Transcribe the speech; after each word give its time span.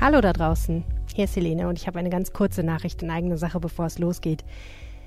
Hallo 0.00 0.22
da 0.22 0.32
draußen. 0.32 0.82
Hier 1.14 1.24
ist 1.24 1.36
Helene 1.36 1.68
und 1.68 1.78
ich 1.78 1.86
habe 1.86 1.98
eine 1.98 2.08
ganz 2.08 2.32
kurze 2.32 2.62
Nachricht 2.62 3.02
in 3.02 3.10
eigener 3.10 3.36
Sache, 3.36 3.60
bevor 3.60 3.84
es 3.84 3.98
losgeht. 3.98 4.46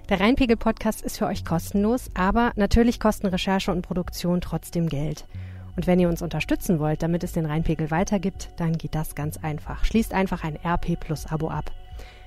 Der 0.08 0.20
Rheinpegel-Podcast 0.20 1.02
ist 1.02 1.18
für 1.18 1.26
euch 1.26 1.44
kostenlos, 1.44 2.12
aber 2.13 2.52
natürlich 2.58 3.00
kosten 3.00 3.26
Recherche 3.26 3.71
und 3.71 3.82
Produktion 3.82 4.40
trotzdem 4.40 4.88
Geld. 4.88 5.26
Und 5.76 5.88
wenn 5.88 6.00
ihr 6.00 6.10
uns 6.10 6.21
unterstützen 6.21 6.78
wollt, 6.78 7.02
damit 7.02 7.24
es 7.24 7.32
den 7.32 7.48
Rheinpegel 7.48 7.90
weitergibt, 7.90 8.50
dann 8.58 8.78
geht 8.78 8.94
das 8.94 9.15
ganz 9.15 9.37
einfach. 9.37 9.83
Schließt 9.83 10.13
einfach 10.13 10.44
ein 10.44 10.60
RP 10.63 10.99
Plus 10.99 11.25
Abo 11.25 11.49
ab. 11.49 11.71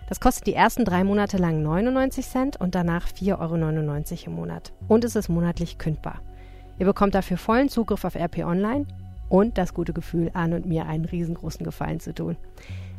Das 0.08 0.18
kostet 0.18 0.48
die 0.48 0.54
ersten 0.54 0.84
drei 0.84 1.04
Monate 1.04 1.36
lang 1.36 1.62
99 1.62 2.26
Cent 2.26 2.60
und 2.60 2.74
danach 2.74 3.06
4,99 3.06 3.32
Euro 3.32 4.26
im 4.26 4.32
Monat. 4.34 4.72
Und 4.88 5.04
es 5.04 5.14
ist 5.14 5.28
monatlich 5.28 5.78
kündbar. 5.78 6.20
Ihr 6.80 6.86
bekommt 6.86 7.14
dafür 7.14 7.36
vollen 7.36 7.68
Zugriff 7.68 8.04
auf 8.04 8.16
RP 8.16 8.38
Online 8.38 8.86
und 9.28 9.58
das 9.58 9.74
gute 9.74 9.92
Gefühl, 9.92 10.30
Anne 10.34 10.56
und 10.56 10.66
mir 10.66 10.86
einen 10.86 11.04
riesengroßen 11.04 11.64
Gefallen 11.64 12.00
zu 12.00 12.14
tun. 12.14 12.36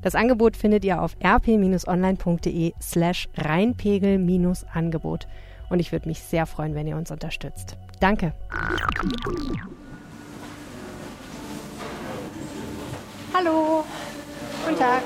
Das 0.02 0.16
Angebot 0.16 0.56
findet 0.56 0.86
ihr 0.86 1.02
auf 1.02 1.16
rp-online.de 1.24 2.74
slash 2.82 3.28
reinpegel-angebot. 3.36 5.28
Und 5.70 5.80
ich 5.80 5.92
würde 5.92 6.08
mich 6.08 6.22
sehr 6.22 6.46
freuen, 6.46 6.76
wenn 6.76 6.88
ihr 6.88 6.96
uns 6.96 7.12
unterstützt. 7.12 7.78
Danke. 8.00 8.34
Hallo. 13.34 13.84
Guten 14.66 14.80
Tag. 14.80 15.02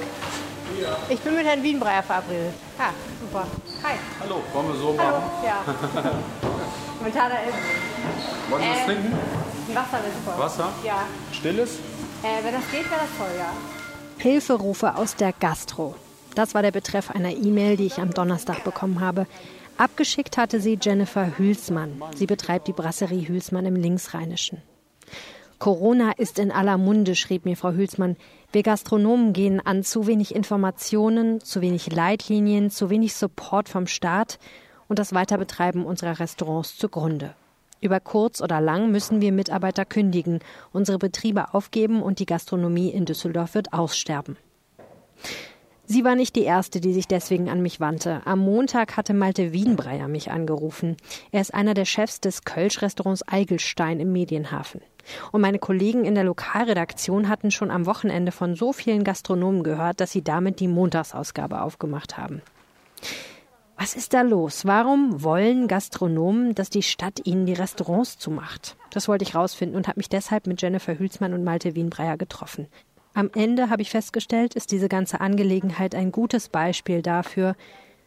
Ich 1.10 1.20
bin 1.20 1.36
mit 1.36 1.46
Herrn 1.46 1.64
Wienbreier 1.64 2.04
verabredet. 2.04 2.54
Ah, 2.78 2.92
super. 3.20 3.46
Hi. 3.84 3.96
Hallo, 4.20 4.42
wollen 4.54 4.68
wir 4.68 4.76
so 4.76 4.96
Hallo. 4.98 5.20
machen? 5.20 5.30
Ja. 5.46 6.12
Momentaner 7.00 7.44
ist 7.48 7.91
Wollen 8.50 8.64
Sie 8.64 8.70
was 8.70 8.78
Äh, 8.80 8.86
trinken? 8.86 9.14
ein 9.14 9.76
Wasser 9.76 10.00
ist 10.00 10.26
voll. 10.26 10.38
Wasser? 10.44 10.70
Ja. 10.86 11.06
Stilles? 11.32 11.76
Äh, 12.24 12.44
wenn 12.44 12.54
das 12.54 12.64
geht, 12.72 12.90
wäre 12.92 13.02
das 13.02 13.18
toll, 13.18 13.36
ja. 13.38 13.52
Hilferufe 14.18 14.96
aus 14.96 15.16
der 15.16 15.34
Gastro. 15.34 15.96
Das 16.36 16.54
war 16.54 16.62
der 16.62 16.72
Betreff 16.72 17.10
einer 17.12 17.32
E-Mail, 17.32 17.78
die 17.78 17.86
ich 17.88 18.00
am 18.00 18.12
Donnerstag 18.14 18.64
bekommen 18.64 19.00
habe. 19.00 19.26
Abgeschickt 19.78 20.38
hatte 20.38 20.60
sie 20.62 20.78
Jennifer 20.82 21.38
Hülsmann. 21.38 22.02
Sie 22.16 22.28
betreibt 22.28 22.68
die 22.68 22.74
Brasserie 22.74 23.28
Hülsmann 23.28 23.66
im 23.66 23.76
Linksrheinischen. 23.76 24.62
Corona 25.60 26.12
ist 26.18 26.40
in 26.40 26.52
aller 26.52 26.78
Munde, 26.78 27.16
schrieb 27.16 27.46
mir 27.46 27.56
Frau 27.56 27.72
Hülsmann. 27.72 28.16
Wir 28.52 28.64
Gastronomen 28.64 29.34
gehen 29.34 29.60
an 29.66 29.84
zu 29.84 30.08
wenig 30.08 30.34
Informationen, 30.36 31.40
zu 31.42 31.62
wenig 31.62 31.92
Leitlinien, 31.92 32.70
zu 32.72 32.90
wenig 32.90 33.14
Support 33.16 33.70
vom 33.70 33.88
Staat 33.88 34.40
und 34.88 34.98
das 35.00 35.14
Weiterbetreiben 35.14 35.86
unserer 35.86 36.20
Restaurants 36.20 36.78
zugrunde. 36.78 37.36
Über 37.82 38.00
kurz 38.00 38.42
oder 38.42 38.62
lang 38.62 38.92
müssen 38.92 39.22
wir 39.22 39.32
Mitarbeiter 39.32 39.86
kündigen, 39.86 40.40
unsere 40.72 41.00
Betriebe 41.00 41.54
aufgeben 41.56 42.04
und 42.04 42.20
die 42.20 42.28
Gastronomie 42.28 42.90
in 42.90 43.06
Düsseldorf 43.06 43.56
wird 43.56 43.74
aussterben. 43.74 44.38
Sie 45.86 46.06
war 46.06 46.16
nicht 46.16 46.38
die 46.38 46.44
Erste, 46.44 46.80
die 46.80 46.94
sich 46.94 47.08
deswegen 47.08 47.50
an 47.50 47.62
mich 47.62 47.82
wandte. 47.82 48.22
Am 48.24 48.40
Montag 48.40 48.96
hatte 48.96 49.14
Malte 49.14 49.52
Wienbreier 49.52 50.08
mich 50.08 50.32
angerufen. 50.32 50.96
Er 51.32 51.42
ist 51.42 51.54
einer 51.54 51.74
der 51.74 51.84
Chefs 51.84 52.22
des 52.22 52.46
Kölsch-Restaurants 52.46 53.28
Eigelstein 53.28 54.00
im 54.00 54.14
Medienhafen. 54.14 54.82
Und 55.32 55.42
meine 55.42 55.60
Kollegen 55.60 56.06
in 56.06 56.16
der 56.16 56.24
Lokalredaktion 56.24 57.28
hatten 57.28 57.52
schon 57.52 57.72
am 57.72 57.88
Wochenende 57.88 58.32
von 58.32 58.56
so 58.56 58.72
vielen 58.72 59.04
Gastronomen 59.04 59.64
gehört, 59.64 60.00
dass 60.00 60.12
sie 60.12 60.24
damit 60.24 60.60
die 60.60 60.70
Montagsausgabe 60.70 61.62
aufgemacht 61.62 62.18
haben. 62.18 62.42
Was 63.82 63.96
ist 63.96 64.14
da 64.14 64.22
los? 64.22 64.68
Warum 64.68 65.24
wollen 65.24 65.68
Gastronomen, 65.68 66.54
dass 66.54 66.70
die 66.70 66.84
Stadt 66.84 67.22
ihnen 67.24 67.48
die 67.48 67.54
Restaurants 67.54 68.20
zumacht? 68.20 68.78
Das 68.92 69.08
wollte 69.08 69.24
ich 69.24 69.34
rausfinden 69.34 69.76
und 69.76 69.88
habe 69.88 69.98
mich 69.98 70.08
deshalb 70.08 70.46
mit 70.46 70.62
Jennifer 70.62 71.00
Hülsmann 71.00 71.34
und 71.34 71.44
Malte 71.44 71.74
Wienbreier 71.74 72.16
getroffen. 72.16 72.68
Am 73.16 73.32
Ende 73.34 73.72
habe 73.72 73.82
ich 73.82 73.90
festgestellt, 73.90 74.54
ist 74.54 74.72
diese 74.72 74.88
ganze 74.88 75.20
Angelegenheit 75.20 75.96
ein 75.96 76.12
gutes 76.12 76.48
Beispiel 76.48 77.02
dafür, 77.02 77.56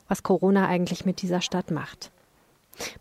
was 0.07 0.23
Corona 0.23 0.69
eigentlich 0.69 1.07
mit 1.07 1.23
dieser 1.23 1.41
Stadt 1.41 1.73
macht. 1.73 2.13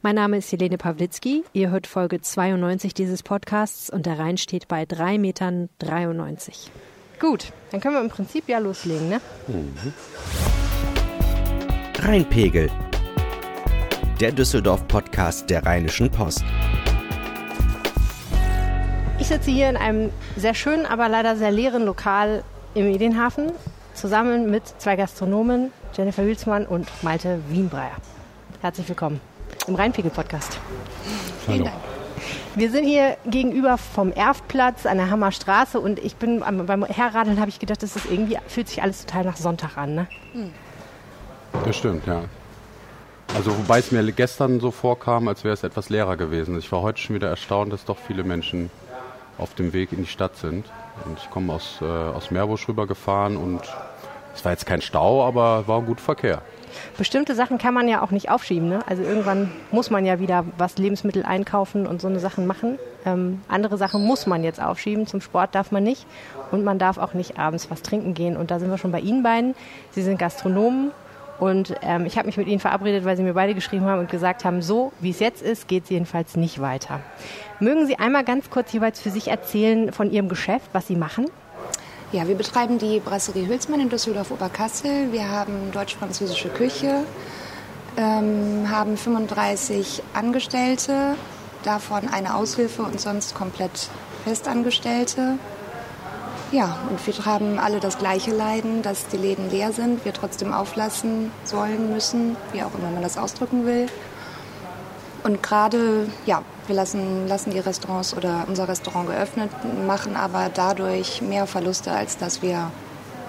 Mein 0.01 0.15
Name 0.15 0.37
ist 0.37 0.51
Helene 0.51 0.79
Pawlitzki. 0.79 1.43
Ihr 1.53 1.69
hört 1.69 1.85
Folge 1.85 2.21
92 2.21 2.95
dieses 2.95 3.21
Podcasts 3.21 3.91
und 3.91 4.07
der 4.07 4.17
Rhein 4.17 4.37
steht 4.37 4.67
bei 4.67 4.81
3,93 4.81 5.19
Metern. 5.19 5.69
Gut, 7.19 7.53
dann 7.69 7.81
können 7.81 7.93
wir 7.93 8.01
im 8.01 8.09
Prinzip 8.09 8.49
ja 8.49 8.57
loslegen, 8.57 9.09
ne? 9.09 9.21
Rheinpegel. 12.05 12.69
Der 14.19 14.33
Düsseldorf-Podcast 14.33 15.49
der 15.49 15.65
Rheinischen 15.65 16.09
Post. 16.11 16.43
Ich 19.19 19.27
sitze 19.27 19.51
hier 19.51 19.69
in 19.69 19.77
einem 19.77 20.09
sehr 20.35 20.53
schönen, 20.53 20.85
aber 20.85 21.07
leider 21.07 21.37
sehr 21.37 21.51
leeren 21.51 21.85
Lokal 21.85 22.43
im 22.73 22.91
Medienhafen, 22.91 23.53
zusammen 23.93 24.51
mit 24.51 24.67
zwei 24.79 24.97
Gastronomen, 24.97 25.71
Jennifer 25.95 26.23
Hülsmann 26.23 26.65
und 26.65 26.89
Malte 27.03 27.39
Wienbreier. 27.47 27.95
Herzlich 28.61 28.89
willkommen 28.89 29.21
im 29.67 29.75
Rheinpegel-Podcast. 29.75 30.59
Hallo. 31.47 31.69
Wir 32.55 32.69
sind 32.69 32.85
hier 32.85 33.15
gegenüber 33.25 33.77
vom 33.77 34.11
Erftplatz 34.11 34.85
an 34.85 34.97
der 34.97 35.09
Hammerstraße 35.09 35.79
und 35.79 35.99
ich 35.99 36.17
bin 36.17 36.43
am- 36.43 36.65
beim 36.65 36.83
Herradeln 36.83 37.39
habe 37.39 37.49
ich 37.49 37.59
gedacht, 37.59 37.81
das 37.81 37.95
ist 37.95 38.11
irgendwie 38.11 38.37
fühlt 38.47 38.67
sich 38.67 38.81
alles 38.83 39.05
total 39.05 39.23
nach 39.23 39.37
Sonntag 39.37 39.77
an, 39.77 39.95
ne? 39.95 40.07
Das 41.65 41.77
stimmt, 41.77 42.05
ja. 42.05 42.23
Also 43.35 43.57
wobei 43.57 43.79
es 43.79 43.91
mir 43.91 44.03
gestern 44.11 44.59
so 44.59 44.69
vorkam, 44.69 45.27
als 45.27 45.43
wäre 45.43 45.53
es 45.53 45.63
etwas 45.63 45.89
leerer 45.89 46.17
gewesen. 46.17 46.57
Ich 46.59 46.71
war 46.71 46.81
heute 46.81 46.99
schon 46.99 47.15
wieder 47.15 47.29
erstaunt, 47.29 47.73
dass 47.73 47.85
doch 47.85 47.97
viele 47.97 48.23
Menschen 48.23 48.69
auf 49.37 49.55
dem 49.55 49.73
Weg 49.73 49.91
in 49.91 49.99
die 49.99 50.07
Stadt 50.07 50.37
sind. 50.37 50.65
Und 51.05 51.17
ich 51.17 51.29
komme 51.31 51.53
aus, 51.53 51.79
äh, 51.81 51.85
aus 51.85 52.29
Meerbusch 52.29 52.67
rübergefahren 52.67 53.37
und 53.37 53.61
es 54.35 54.45
war 54.45 54.51
jetzt 54.51 54.65
kein 54.65 54.81
Stau, 54.81 55.25
aber 55.25 55.67
war 55.67 55.81
gut 55.81 55.99
Verkehr. 55.99 56.41
Bestimmte 56.97 57.35
Sachen 57.35 57.57
kann 57.57 57.73
man 57.73 57.87
ja 57.87 58.01
auch 58.01 58.11
nicht 58.11 58.29
aufschieben, 58.29 58.67
ne? 58.67 58.79
Also 58.87 59.03
irgendwann 59.03 59.51
muss 59.71 59.91
man 59.91 60.05
ja 60.05 60.19
wieder 60.19 60.45
was 60.57 60.77
Lebensmittel 60.77 61.23
einkaufen 61.23 61.85
und 61.85 62.01
so 62.01 62.07
eine 62.07 62.19
Sachen 62.19 62.47
machen. 62.47 62.79
Ähm, 63.05 63.41
andere 63.47 63.77
Sachen 63.77 64.05
muss 64.05 64.25
man 64.25 64.43
jetzt 64.43 64.61
aufschieben. 64.61 65.05
Zum 65.05 65.21
Sport 65.21 65.53
darf 65.53 65.71
man 65.71 65.83
nicht 65.83 66.05
und 66.51 66.63
man 66.63 66.79
darf 66.79 66.97
auch 66.97 67.13
nicht 67.13 67.37
abends 67.37 67.69
was 67.69 67.83
trinken 67.83 68.13
gehen. 68.13 68.37
Und 68.37 68.49
da 68.49 68.59
sind 68.59 68.69
wir 68.69 68.77
schon 68.77 68.91
bei 68.91 69.01
Ihnen 69.01 69.23
beiden. 69.23 69.55
Sie 69.91 70.01
sind 70.01 70.17
Gastronomen 70.17 70.91
und 71.43 71.75
ähm, 71.81 72.05
ich 72.05 72.17
habe 72.17 72.27
mich 72.27 72.37
mit 72.37 72.47
Ihnen 72.47 72.61
verabredet, 72.61 73.03
weil 73.03 73.17
Sie 73.17 73.23
mir 73.23 73.33
beide 73.33 73.53
geschrieben 73.53 73.83
haben 73.83 73.99
und 73.99 74.09
gesagt 74.09 74.45
haben, 74.45 74.61
so 74.61 74.93
wie 75.01 75.09
es 75.09 75.19
jetzt 75.19 75.41
ist, 75.41 75.67
geht 75.67 75.83
es 75.83 75.89
jedenfalls 75.89 76.37
nicht 76.37 76.61
weiter. 76.61 77.01
Mögen 77.59 77.85
Sie 77.85 77.99
einmal 77.99 78.23
ganz 78.23 78.49
kurz 78.49 78.71
jeweils 78.71 79.01
für 79.01 79.09
sich 79.09 79.27
erzählen 79.27 79.91
von 79.91 80.09
Ihrem 80.09 80.29
Geschäft, 80.29 80.69
was 80.71 80.87
Sie 80.87 80.95
machen? 80.95 81.25
Ja, 82.13 82.29
wir 82.29 82.35
betreiben 82.35 82.77
die 82.77 83.01
Brasserie 83.01 83.45
Hülsmann 83.45 83.81
in 83.81 83.89
Düsseldorf-Oberkassel. 83.89 85.11
Wir 85.11 85.29
haben 85.29 85.71
deutsch-französische 85.73 86.47
Küche, 86.47 87.03
ähm, 87.97 88.69
haben 88.71 88.95
35 88.95 90.01
Angestellte, 90.13 91.15
davon 91.65 92.07
eine 92.07 92.35
Aushilfe 92.35 92.83
und 92.83 93.01
sonst 93.01 93.35
komplett 93.35 93.89
Festangestellte. 94.23 95.39
Ja, 96.53 96.77
und 96.87 97.07
wir 97.07 97.25
haben 97.25 97.57
alle 97.57 97.79
das 97.79 97.97
gleiche 97.97 98.29
Leiden, 98.29 98.83
dass 98.83 99.07
die 99.07 99.17
Läden 99.17 99.49
leer 99.49 99.73
sind, 99.73 100.05
wir 100.05 100.13
trotzdem 100.13 100.53
auflassen 100.53 101.31
sollen, 101.43 101.91
müssen, 101.91 102.35
wie 102.51 102.61
auch 102.61 102.75
immer 102.75 102.91
man 102.91 103.01
das 103.01 103.17
ausdrücken 103.17 103.65
will. 103.65 103.87
Und 105.23 105.41
gerade, 105.41 106.07
ja, 106.27 106.43
wir 106.67 106.75
lassen, 106.75 107.27
lassen 107.27 107.49
die 107.49 107.57
Restaurants 107.57 108.15
oder 108.15 108.45
unser 108.47 108.67
Restaurant 108.67 109.07
geöffnet, 109.07 109.49
machen 109.87 110.15
aber 110.15 110.51
dadurch 110.53 111.23
mehr 111.23 111.47
Verluste, 111.47 111.91
als 111.91 112.19
dass 112.19 112.43
wir 112.43 112.69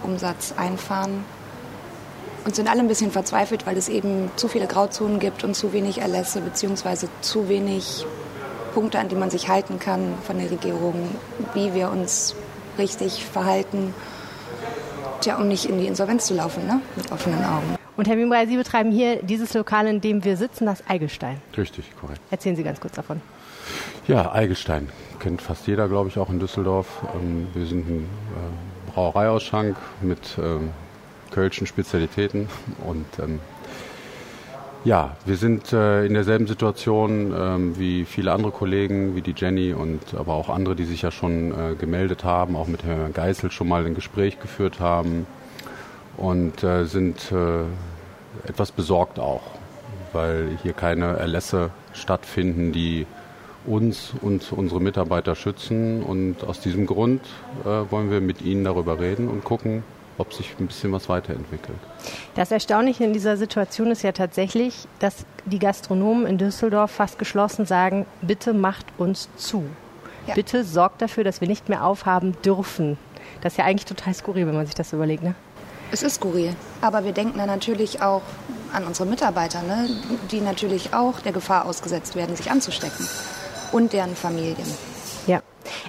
Umsatz 0.03 0.53
einfahren. 0.59 1.25
Und 2.45 2.55
sind 2.55 2.69
alle 2.69 2.81
ein 2.81 2.89
bisschen 2.89 3.11
verzweifelt, 3.11 3.67
weil 3.67 3.79
es 3.79 3.89
eben 3.89 4.31
zu 4.37 4.49
viele 4.49 4.67
Grauzonen 4.67 5.19
gibt 5.19 5.45
und 5.45 5.55
zu 5.55 5.73
wenig 5.73 6.03
Erlässe 6.03 6.43
beziehungsweise 6.43 7.09
zu 7.23 7.49
wenig 7.49 8.05
Punkte, 8.75 8.99
an 8.99 9.09
die 9.09 9.17
man 9.17 9.31
sich 9.31 9.49
halten 9.49 9.79
kann 9.79 10.13
von 10.27 10.37
der 10.37 10.51
Regierung, 10.51 11.09
wie 11.55 11.73
wir 11.73 11.91
uns 11.91 12.35
richtig 12.79 13.25
verhalten, 13.25 13.95
tja, 15.21 15.37
um 15.37 15.49
nicht 15.49 15.67
in 15.67 15.79
die 15.79 15.87
Insolvenz 15.87 16.27
zu 16.27 16.35
laufen, 16.35 16.67
ne? 16.67 16.81
mit 16.97 17.11
offenen 17.13 17.45
Augen. 17.45 17.77
Und 17.97 18.09
Herr 18.09 18.17
Wienbreier, 18.17 18.47
Sie 18.47 18.57
betreiben 18.57 18.91
hier 18.91 19.23
dieses 19.23 19.55
Lokal, 19.55 19.87
in 19.87 20.01
dem 20.01 20.25
wir 20.25 20.37
sitzen, 20.37 20.67
das 20.67 20.83
Eigelstein. 20.89 21.41
Richtig, 21.57 21.93
korrekt. 22.01 22.21
Erzählen 22.31 22.57
Sie 22.57 22.65
ganz 22.65 22.81
kurz 22.81 22.95
davon. 22.95 23.21
Ja, 24.09 24.33
Eigelstein 24.33 24.89
kennt 25.21 25.41
fast 25.41 25.67
jeder, 25.67 25.89
glaube 25.89 26.09
ich, 26.09 26.19
auch 26.19 26.29
in 26.29 26.39
Düsseldorf. 26.39 26.87
Ähm, 27.15 27.47
wir 27.55 27.67
sind 27.67 27.89
ein 27.89 28.03
äh, 28.03 28.91
Brauereiausschank 28.93 29.77
mit 30.03 30.37
ähm, 30.39 30.71
kölschen 31.31 31.67
Spezialitäten 31.67 32.49
und 32.87 33.07
ähm, 33.21 33.41
ja, 34.85 35.17
wir 35.25 35.37
sind 35.37 35.73
äh, 35.73 36.05
in 36.05 36.15
derselben 36.15 36.47
Situation 36.47 37.35
ähm, 37.37 37.79
wie 37.79 38.05
viele 38.05 38.33
andere 38.33 38.53
Kollegen, 38.53 39.17
wie 39.17 39.23
die 39.23 39.35
Jenny 39.37 39.73
und 39.73 40.15
aber 40.15 40.35
auch 40.35 40.51
andere, 40.51 40.77
die 40.77 40.85
sich 40.85 41.03
ja 41.03 41.11
schon 41.11 41.53
äh, 41.53 41.75
gemeldet 41.75 42.23
haben, 42.23 42.55
auch 42.55 42.69
mit 42.69 42.85
Herrn 42.85 43.13
Geißel 43.15 43.51
schon 43.51 43.69
mal 43.69 43.85
ein 43.87 43.95
Gespräch 43.95 44.39
geführt 44.41 44.81
haben 44.81 45.27
und 46.19 46.63
äh, 46.63 46.85
sind 46.85 47.33
äh, 47.33 47.63
etwas 48.47 48.73
besorgt 48.73 49.19
auch, 49.19 49.43
weil 50.13 50.59
hier 50.63 50.75
keine 50.75 51.17
Erlässe 51.17 51.71
stattfinden, 51.95 52.73
die 52.73 53.07
uns 53.67 54.13
und 54.21 54.53
unsere 54.53 54.81
Mitarbeiter 54.81 55.35
schützen. 55.35 56.03
Und 56.03 56.45
aus 56.45 56.61
diesem 56.61 56.87
Grund 56.87 57.23
äh, 57.65 57.91
wollen 57.91 58.11
wir 58.11 58.21
mit 58.21 58.43
Ihnen 58.43 58.65
darüber 58.65 59.01
reden 59.01 59.29
und 59.29 59.45
gucken, 59.45 59.83
ob 60.19 60.33
sich 60.33 60.55
ein 60.59 60.67
bisschen 60.67 60.93
was 60.93 61.09
weiterentwickelt. 61.09 61.79
Das 62.35 62.51
Erstaunliche 62.51 63.05
in 63.05 63.13
dieser 63.13 63.37
Situation 63.37 63.91
ist 63.91 64.03
ja 64.03 64.13
tatsächlich, 64.13 64.87
dass 64.99 65.27
die 65.45 65.59
Gastronomen 65.59 66.27
in 66.27 66.39
Düsseldorf 66.39 66.91
fast 66.91 67.19
geschlossen 67.19 67.67
sagen, 67.67 68.07
bitte 68.23 68.55
macht 68.55 68.87
uns 68.99 69.29
zu. 69.37 69.65
Ja. 70.27 70.35
Bitte 70.35 70.65
sorgt 70.65 71.03
dafür, 71.03 71.25
dass 71.25 71.41
wir 71.41 71.49
nicht 71.49 71.69
mehr 71.69 71.85
aufhaben 71.85 72.37
dürfen. 72.45 72.97
Das 73.41 73.55
ist 73.55 73.57
ja 73.59 73.65
eigentlich 73.65 73.85
total 73.85 74.15
skurril, 74.15 74.47
wenn 74.47 74.55
man 74.55 74.67
sich 74.67 74.75
das 74.75 74.93
überlegt, 74.93 75.23
ne? 75.23 75.35
Es 75.91 76.03
ist 76.03 76.17
skurril, 76.17 76.57
aber 76.81 77.05
wir 77.05 77.13
denken 77.13 77.39
dann 77.39 77.47
natürlich 77.47 78.03
auch 78.03 78.23
an 78.73 78.85
unsere 78.85 79.09
Mitarbeiter, 79.09 79.63
ne? 79.63 79.89
die 80.31 80.41
natürlich 80.41 80.93
auch 80.93 81.21
der 81.21 81.33
Gefahr 81.33 81.67
ausgesetzt 81.67 82.17
werden, 82.17 82.35
sich 82.35 82.51
anzustecken 82.51 83.07
und 83.71 83.93
deren 83.93 84.17
Familien. 84.17 84.67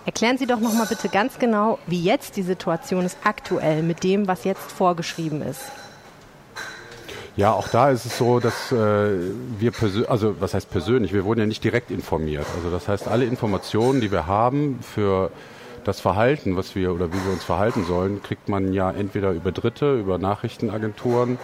Erklären 0.06 0.38
Sie 0.38 0.45
doch 0.45 0.60
noch 0.60 0.74
mal 0.74 0.88
bitte 0.88 1.10
ganz 1.10 1.39
genau, 1.39 1.80
wie 1.88 2.01
jetzt 2.01 2.38
die 2.38 2.44
Situation 2.44 3.06
ist 3.06 3.18
aktuell 3.24 3.83
mit 3.83 4.04
dem, 4.04 4.27
was 4.27 4.44
jetzt 4.44 4.72
vorgeschrieben 4.72 5.42
ist. 5.42 5.62
Ja, 7.38 7.51
auch 7.51 7.68
da 7.68 7.89
ist 7.89 8.06
es 8.06 8.18
so, 8.18 8.39
dass 8.39 8.72
äh, 8.72 8.75
wir 9.60 9.74
also 10.07 10.39
was 10.39 10.54
heißt 10.54 10.69
persönlich, 10.69 11.12
wir 11.12 11.25
wurden 11.25 11.42
ja 11.42 11.45
nicht 11.45 11.63
direkt 11.63 11.92
informiert. 11.92 12.45
Also 12.56 12.69
das 12.69 12.88
heißt, 12.88 13.10
alle 13.10 13.25
Informationen, 13.25 14.00
die 14.00 14.10
wir 14.10 14.25
haben 14.25 14.80
für 14.81 15.31
das 15.83 16.00
Verhalten, 16.00 16.56
was 16.56 16.75
wir 16.75 16.94
oder 16.94 17.10
wie 17.10 17.25
wir 17.25 17.33
uns 17.33 17.44
verhalten 17.44 17.83
sollen, 17.86 18.24
kriegt 18.24 18.48
man 18.48 18.74
ja 18.74 18.89
entweder 18.89 19.31
über 19.31 19.51
Dritte, 19.51 20.00
über 20.00 20.18
Nachrichtenagenturen 20.18 21.38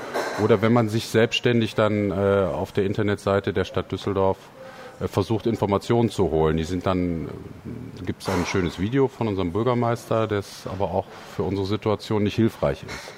oder 0.44 0.62
wenn 0.62 0.72
man 0.72 0.88
sich 0.88 1.08
selbstständig 1.08 1.76
dann 1.76 2.12
äh, 2.12 2.48
auf 2.52 2.72
der 2.72 2.86
Internetseite 2.86 3.52
der 3.52 3.66
Stadt 3.66 3.92
Düsseldorf 3.92 4.38
versucht, 5.08 5.48
Informationen 5.48 6.10
zu 6.10 6.32
holen. 6.32 6.58
Die 6.58 6.64
sind 6.64 6.86
dann, 6.86 7.26
äh, 7.26 8.04
gibt 8.06 8.22
es 8.22 8.30
ein 8.30 8.46
schönes 8.46 8.80
Video 8.80 9.08
von 9.08 9.28
unserem 9.28 9.52
Bürgermeister, 9.52 10.28
das 10.28 10.68
aber 10.68 10.92
auch 10.92 11.06
für 11.36 11.44
unsere 11.44 11.68
Situation 11.68 12.24
nicht 12.24 12.36
hilfreich 12.36 12.84
ist. 12.84 13.14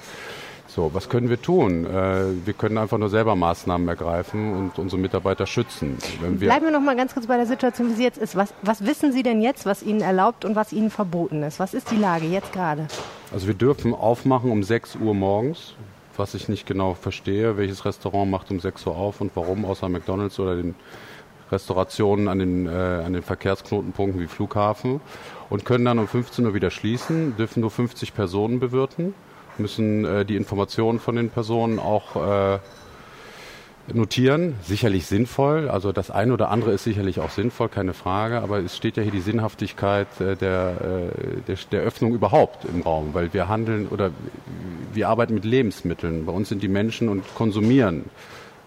So, 0.74 0.90
was 0.92 1.08
können 1.08 1.30
wir 1.30 1.40
tun? 1.40 1.86
Äh, 1.86 2.44
wir 2.44 2.52
können 2.52 2.78
einfach 2.78 2.98
nur 2.98 3.08
selber 3.08 3.36
Maßnahmen 3.36 3.86
ergreifen 3.86 4.52
und 4.54 4.76
unsere 4.80 5.00
Mitarbeiter 5.00 5.46
schützen. 5.46 5.98
Wir 6.20 6.48
Bleiben 6.48 6.64
wir 6.64 6.72
noch 6.72 6.80
mal 6.80 6.96
ganz 6.96 7.14
kurz 7.14 7.28
bei 7.28 7.36
der 7.36 7.46
Situation, 7.46 7.90
wie 7.90 7.94
sie 7.94 8.02
jetzt 8.02 8.18
ist. 8.18 8.34
Was, 8.34 8.52
was 8.62 8.84
wissen 8.84 9.12
Sie 9.12 9.22
denn 9.22 9.40
jetzt, 9.40 9.66
was 9.66 9.84
Ihnen 9.84 10.00
erlaubt 10.00 10.44
und 10.44 10.56
was 10.56 10.72
Ihnen 10.72 10.90
verboten 10.90 11.44
ist? 11.44 11.60
Was 11.60 11.74
ist 11.74 11.92
die 11.92 11.96
Lage 11.96 12.26
jetzt 12.26 12.52
gerade? 12.52 12.88
Also 13.32 13.46
wir 13.46 13.54
dürfen 13.54 13.94
aufmachen 13.94 14.50
um 14.50 14.64
6 14.64 14.96
Uhr 14.96 15.14
morgens, 15.14 15.74
was 16.16 16.34
ich 16.34 16.48
nicht 16.48 16.66
genau 16.66 16.94
verstehe. 16.94 17.56
Welches 17.56 17.84
Restaurant 17.84 18.28
macht 18.28 18.50
um 18.50 18.58
6 18.58 18.84
Uhr 18.86 18.96
auf 18.96 19.20
und 19.20 19.30
warum, 19.36 19.64
außer 19.64 19.88
McDonalds 19.88 20.40
oder 20.40 20.56
den 20.56 20.74
Restaurationen 21.54 22.28
an 22.28 22.38
den, 22.38 22.66
äh, 22.66 22.70
an 22.70 23.12
den 23.12 23.22
Verkehrsknotenpunkten 23.22 24.20
wie 24.20 24.26
Flughafen 24.26 25.00
und 25.50 25.64
können 25.64 25.84
dann 25.84 25.98
um 25.98 26.08
15 26.08 26.44
Uhr 26.46 26.54
wieder 26.54 26.70
schließen, 26.70 27.36
dürfen 27.36 27.60
nur 27.60 27.70
50 27.70 28.14
Personen 28.14 28.60
bewirten 28.60 29.14
müssen 29.58 30.04
äh, 30.04 30.24
die 30.24 30.36
Informationen 30.36 30.98
von 30.98 31.16
den 31.16 31.30
Personen 31.30 31.78
auch 31.78 32.16
äh, 32.16 32.58
notieren. 33.92 34.54
Sicherlich 34.62 35.06
sinnvoll. 35.06 35.68
Also 35.68 35.92
das 35.92 36.10
eine 36.10 36.32
oder 36.32 36.50
andere 36.50 36.72
ist 36.72 36.84
sicherlich 36.84 37.20
auch 37.20 37.30
sinnvoll, 37.30 37.68
keine 37.68 37.94
Frage. 37.94 38.40
Aber 38.40 38.58
es 38.58 38.76
steht 38.76 38.96
ja 38.96 39.02
hier 39.02 39.12
die 39.12 39.20
Sinnhaftigkeit 39.20 40.08
äh, 40.20 40.36
der, 40.36 41.10
äh, 41.12 41.40
der, 41.46 41.56
der 41.70 41.82
Öffnung 41.82 42.14
überhaupt 42.14 42.64
im 42.64 42.82
Raum, 42.82 43.10
weil 43.12 43.32
wir 43.32 43.48
handeln 43.48 43.88
oder 43.88 44.10
wir 44.92 45.08
arbeiten 45.08 45.34
mit 45.34 45.44
Lebensmitteln. 45.44 46.26
Bei 46.26 46.32
uns 46.32 46.48
sind 46.48 46.62
die 46.62 46.68
Menschen 46.68 47.08
und 47.08 47.22
konsumieren. 47.34 48.04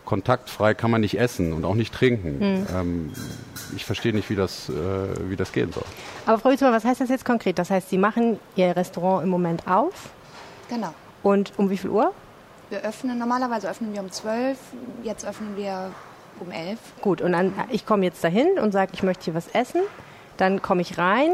Kontaktfrei 0.08 0.74
kann 0.74 0.90
man 0.90 1.02
nicht 1.02 1.20
essen 1.20 1.52
und 1.52 1.66
auch 1.66 1.76
nicht 1.76 1.94
trinken. 1.94 2.40
Hm. 2.40 2.68
Ähm, 2.74 3.14
ich 3.76 3.84
verstehe 3.84 4.14
nicht, 4.14 4.30
wie 4.30 4.38
das, 4.38 4.70
äh, 4.70 4.74
wie 5.30 5.36
das 5.36 5.52
gehen 5.52 5.74
soll. 5.74 5.84
Aber 6.26 6.40
Frau 6.40 6.50
Witzmann, 6.50 6.72
was 6.72 6.86
heißt 6.86 7.02
das 7.02 7.10
jetzt 7.10 7.26
konkret? 7.26 7.60
Das 7.60 7.70
heißt, 7.70 7.90
Sie 7.90 7.98
machen 7.98 8.40
Ihr 8.56 8.74
Restaurant 8.74 9.26
im 9.26 9.30
Moment 9.30 9.68
auf? 9.68 10.10
Genau. 10.70 10.94
Und 11.24 11.52
um 11.58 11.70
wie 11.70 11.78
viel 11.78 11.90
Uhr? 11.90 12.14
Wir 12.70 12.84
öffnen, 12.84 13.20
normalerweise 13.20 13.70
öffnen 13.70 13.94
wir 13.94 14.00
um 14.00 14.10
12, 14.10 14.58
jetzt 15.04 15.28
öffnen 15.28 15.58
wir 15.58 15.92
um 16.40 16.52
11. 16.52 16.80
Gut, 17.02 17.22
und 17.22 17.34
dann, 17.34 17.54
ich 17.70 17.86
komme 17.86 18.06
jetzt 18.06 18.24
dahin 18.24 18.60
und 18.60 18.72
sage, 18.72 18.92
ich 18.94 19.04
möchte 19.04 19.26
hier 19.26 19.36
was 19.36 19.50
essen. 19.50 19.82
Dann 20.38 20.62
komme 20.62 20.84
ich 20.84 20.98
rein. 20.98 21.32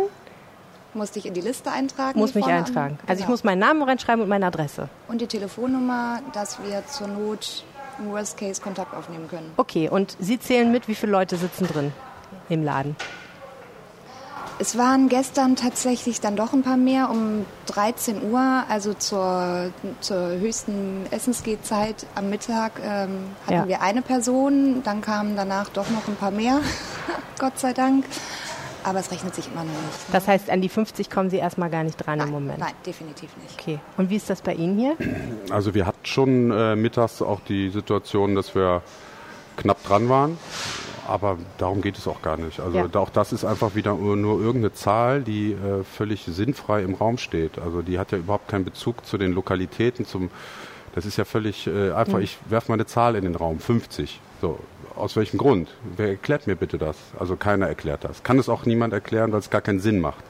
Muss 0.95 1.11
dich 1.11 1.27
in 1.27 1.35
die 1.35 1.41
Liste 1.41 1.71
eintragen? 1.71 2.17
Muss 2.17 2.33
mich 2.33 2.45
eintragen. 2.45 2.97
An. 3.01 3.07
Also 3.07 3.19
genau. 3.19 3.23
ich 3.23 3.29
muss 3.29 3.43
meinen 3.43 3.59
Namen 3.59 3.83
reinschreiben 3.83 4.23
und 4.23 4.29
meine 4.29 4.47
Adresse. 4.47 4.89
Und 5.07 5.21
die 5.21 5.27
Telefonnummer, 5.27 6.21
dass 6.33 6.57
wir 6.63 6.83
zur 6.87 7.07
Not 7.07 7.63
im 7.99 8.11
Worst 8.11 8.37
Case 8.37 8.61
Kontakt 8.61 8.93
aufnehmen 8.95 9.27
können. 9.27 9.51
Okay, 9.57 9.89
und 9.89 10.15
Sie 10.19 10.39
zählen 10.39 10.71
mit, 10.71 10.87
wie 10.87 10.95
viele 10.95 11.11
Leute 11.11 11.37
sitzen 11.37 11.67
drin 11.67 11.91
im 12.49 12.63
Laden? 12.63 12.95
Es 14.59 14.77
waren 14.77 15.09
gestern 15.09 15.55
tatsächlich 15.55 16.21
dann 16.21 16.35
doch 16.35 16.53
ein 16.53 16.61
paar 16.61 16.77
mehr, 16.77 17.09
um 17.09 17.45
13 17.65 18.31
Uhr, 18.31 18.63
also 18.69 18.93
zur, 18.93 19.71
zur 19.99 20.27
höchsten 20.27 21.07
Essensgehzeit 21.09 22.05
am 22.13 22.29
Mittag 22.29 22.73
ähm, 22.83 23.31
hatten 23.45 23.53
ja. 23.53 23.67
wir 23.67 23.81
eine 23.81 24.01
Person, 24.03 24.83
dann 24.83 25.01
kamen 25.01 25.35
danach 25.35 25.69
doch 25.69 25.89
noch 25.89 26.07
ein 26.07 26.15
paar 26.15 26.31
mehr, 26.31 26.59
Gott 27.39 27.59
sei 27.59 27.73
Dank. 27.73 28.05
Aber 28.83 28.99
es 28.99 29.11
rechnet 29.11 29.35
sich 29.35 29.47
immer 29.47 29.63
noch 29.63 29.71
nicht. 29.71 30.09
Ne? 30.09 30.11
Das 30.11 30.27
heißt, 30.27 30.49
an 30.49 30.61
die 30.61 30.69
50 30.69 31.09
kommen 31.09 31.29
Sie 31.29 31.37
erstmal 31.37 31.69
gar 31.69 31.83
nicht 31.83 31.97
dran 31.97 32.19
nein, 32.19 32.27
im 32.27 32.33
Moment? 32.33 32.59
Nein, 32.59 32.73
definitiv 32.85 33.29
nicht. 33.41 33.59
Okay. 33.59 33.79
Und 33.97 34.09
wie 34.09 34.15
ist 34.15 34.29
das 34.29 34.41
bei 34.41 34.53
Ihnen 34.53 34.77
hier? 34.77 34.95
Also 35.49 35.73
wir 35.73 35.85
hatten 35.85 36.05
schon 36.05 36.51
äh, 36.51 36.75
mittags 36.75 37.21
auch 37.21 37.39
die 37.41 37.69
Situation, 37.69 38.35
dass 38.35 38.55
wir 38.55 38.81
knapp 39.57 39.83
dran 39.83 40.09
waren 40.09 40.37
aber 41.07 41.37
darum 41.57 41.81
geht 41.81 41.97
es 41.97 42.07
auch 42.07 42.21
gar 42.21 42.37
nicht. 42.37 42.59
Also 42.59 42.77
ja. 42.77 42.89
auch 42.95 43.09
das 43.09 43.33
ist 43.33 43.43
einfach 43.43 43.75
wieder 43.75 43.93
nur 43.93 44.39
irgendeine 44.39 44.73
Zahl, 44.73 45.21
die 45.21 45.51
äh, 45.51 45.83
völlig 45.83 46.23
sinnfrei 46.25 46.81
im 46.81 46.95
Raum 46.95 47.17
steht. 47.17 47.59
Also 47.59 47.81
die 47.81 47.99
hat 47.99 48.11
ja 48.11 48.17
überhaupt 48.17 48.47
keinen 48.47 48.65
Bezug 48.65 49.05
zu 49.05 49.17
den 49.17 49.33
Lokalitäten, 49.33 50.05
zum 50.05 50.29
das 50.95 51.05
ist 51.05 51.17
ja 51.17 51.25
völlig 51.25 51.65
äh, 51.65 51.91
einfach, 51.91 52.19
mhm. 52.19 52.23
ich 52.23 52.37
werfe 52.49 52.71
mal 52.71 52.75
eine 52.75 52.85
Zahl 52.85 53.15
in 53.15 53.23
den 53.23 53.35
Raum, 53.35 53.59
50. 53.59 54.21
So, 54.43 54.59
aus 54.97 55.15
welchem 55.15 55.37
Grund? 55.37 55.69
Wer 55.95 56.09
erklärt 56.09 56.47
mir 56.47 56.57
bitte 56.57 56.77
das? 56.77 56.97
Also 57.17 57.37
keiner 57.37 57.65
erklärt 57.69 58.03
das. 58.03 58.23
Kann 58.23 58.37
es 58.37 58.49
auch 58.49 58.65
niemand 58.65 58.91
erklären, 58.91 59.31
weil 59.31 59.39
es 59.39 59.49
gar 59.49 59.61
keinen 59.61 59.79
Sinn 59.79 60.01
macht. 60.01 60.21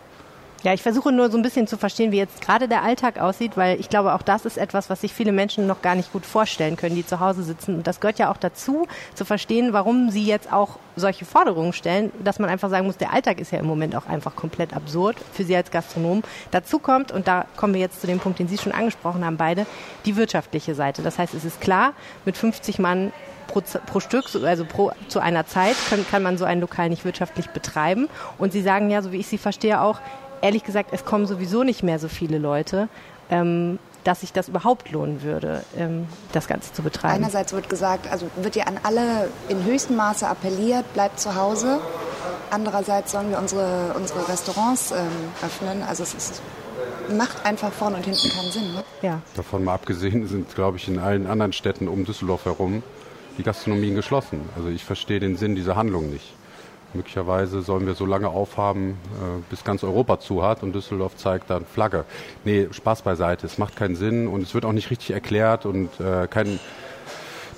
Ja, 0.61 0.71
ich 0.71 0.83
versuche 0.83 1.11
nur 1.11 1.31
so 1.31 1.37
ein 1.37 1.41
bisschen 1.41 1.65
zu 1.65 1.77
verstehen, 1.77 2.11
wie 2.11 2.17
jetzt 2.17 2.39
gerade 2.39 2.67
der 2.67 2.83
Alltag 2.83 3.17
aussieht, 3.17 3.57
weil 3.57 3.79
ich 3.79 3.89
glaube, 3.89 4.13
auch 4.13 4.21
das 4.21 4.45
ist 4.45 4.59
etwas, 4.59 4.91
was 4.91 5.01
sich 5.01 5.11
viele 5.11 5.31
Menschen 5.31 5.65
noch 5.65 5.81
gar 5.81 5.95
nicht 5.95 6.13
gut 6.13 6.27
vorstellen 6.27 6.75
können, 6.75 6.95
die 6.95 7.03
zu 7.03 7.19
Hause 7.19 7.41
sitzen. 7.41 7.77
Und 7.77 7.87
das 7.87 8.01
gehört 8.01 8.19
ja 8.19 8.31
auch 8.31 8.37
dazu, 8.37 8.87
zu 9.15 9.25
verstehen, 9.25 9.73
warum 9.73 10.11
sie 10.11 10.23
jetzt 10.23 10.53
auch 10.53 10.77
solche 10.95 11.25
Forderungen 11.25 11.73
stellen, 11.73 12.11
dass 12.23 12.37
man 12.37 12.51
einfach 12.51 12.69
sagen 12.69 12.85
muss, 12.85 12.97
der 12.97 13.13
Alltag 13.13 13.39
ist 13.41 13.51
ja 13.51 13.57
im 13.57 13.65
Moment 13.65 13.95
auch 13.95 14.05
einfach 14.05 14.35
komplett 14.35 14.75
absurd 14.75 15.17
für 15.33 15.43
Sie 15.43 15.55
als 15.55 15.71
Gastronom. 15.71 16.21
Dazu 16.51 16.77
kommt, 16.77 17.11
und 17.11 17.27
da 17.27 17.45
kommen 17.57 17.73
wir 17.73 17.81
jetzt 17.81 17.99
zu 17.99 18.05
dem 18.05 18.19
Punkt, 18.19 18.37
den 18.37 18.47
Sie 18.47 18.59
schon 18.59 18.73
angesprochen 18.73 19.25
haben, 19.25 19.37
beide, 19.37 19.65
die 20.05 20.15
wirtschaftliche 20.15 20.75
Seite. 20.75 21.01
Das 21.01 21.17
heißt, 21.17 21.33
es 21.33 21.45
ist 21.45 21.61
klar, 21.61 21.93
mit 22.25 22.37
50 22.37 22.77
Mann 22.77 23.11
pro, 23.53 23.61
pro 23.85 23.99
Stück, 23.99 24.25
also 24.43 24.65
pro, 24.65 24.91
zu 25.07 25.19
einer 25.19 25.45
Zeit, 25.45 25.75
kann, 25.89 26.05
kann 26.09 26.23
man 26.23 26.37
so 26.37 26.45
ein 26.45 26.59
Lokal 26.59 26.89
nicht 26.89 27.05
wirtschaftlich 27.05 27.49
betreiben. 27.49 28.09
Und 28.37 28.51
Sie 28.51 28.61
sagen 28.61 28.89
ja, 28.89 29.01
so 29.01 29.11
wie 29.11 29.17
ich 29.17 29.27
Sie 29.27 29.37
verstehe, 29.37 29.81
auch, 29.81 29.99
ehrlich 30.41 30.63
gesagt, 30.63 30.89
es 30.91 31.05
kommen 31.05 31.27
sowieso 31.27 31.63
nicht 31.63 31.83
mehr 31.83 31.99
so 31.99 32.07
viele 32.07 32.37
Leute. 32.37 32.89
Ähm, 33.29 33.79
dass 34.03 34.19
sich 34.19 34.33
das 34.33 34.49
überhaupt 34.49 34.91
lohnen 34.91 35.23
würde, 35.23 35.63
ähm, 35.77 36.07
das 36.33 36.47
Ganze 36.47 36.73
zu 36.73 36.81
betreiben. 36.81 37.15
Einerseits 37.15 37.53
wird 37.53 37.69
gesagt, 37.69 38.11
also 38.11 38.29
wird 38.35 38.57
ja 38.57 38.65
an 38.65 38.77
alle 38.83 39.29
in 39.47 39.63
höchstem 39.63 39.95
Maße 39.95 40.27
appelliert, 40.27 40.91
bleibt 40.93 41.21
zu 41.21 41.35
Hause. 41.35 41.79
Andererseits 42.51 43.13
sollen 43.13 43.29
wir 43.29 43.37
unsere, 43.37 43.93
unsere 43.95 44.27
Restaurants 44.27 44.91
ähm, 44.91 45.07
öffnen. 45.41 45.83
Also 45.83 46.03
es 46.03 46.13
ist, 46.13 46.41
macht 47.15 47.45
einfach 47.45 47.71
vorne 47.71 47.95
und 47.95 48.03
hinten 48.03 48.29
keinen 48.29 48.51
Sinn. 48.51 48.73
Ne? 48.73 48.83
Ja. 49.01 49.21
Davon 49.37 49.63
mal 49.63 49.75
abgesehen 49.75 50.27
sind, 50.27 50.53
glaube 50.53 50.75
ich, 50.75 50.89
in 50.89 50.99
allen 50.99 51.25
anderen 51.25 51.53
Städten 51.53 51.87
um 51.87 52.03
Düsseldorf 52.03 52.43
herum 52.43 52.83
die 53.37 53.43
Gastronomien 53.43 53.95
geschlossen. 53.95 54.41
Also 54.55 54.69
ich 54.69 54.83
verstehe 54.83 55.19
den 55.19 55.35
Sinn 55.37 55.55
dieser 55.55 55.75
Handlung 55.75 56.09
nicht. 56.09 56.33
Möglicherweise 56.93 57.61
sollen 57.61 57.87
wir 57.87 57.95
so 57.95 58.05
lange 58.05 58.29
aufhaben, 58.29 58.91
äh, 58.91 59.41
bis 59.49 59.63
ganz 59.63 59.83
Europa 59.83 60.19
zu 60.19 60.43
hat 60.43 60.61
und 60.61 60.73
Düsseldorf 60.73 61.15
zeigt 61.15 61.49
dann 61.49 61.65
Flagge. 61.65 62.05
Nee, 62.45 62.67
Spaß 62.71 63.01
beiseite. 63.01 63.47
Es 63.47 63.57
macht 63.57 63.75
keinen 63.75 63.95
Sinn 63.95 64.27
und 64.27 64.43
es 64.43 64.53
wird 64.53 64.65
auch 64.65 64.73
nicht 64.73 64.91
richtig 64.91 65.11
erklärt 65.11 65.65
und 65.65 65.89
äh, 65.99 66.27
kein 66.27 66.59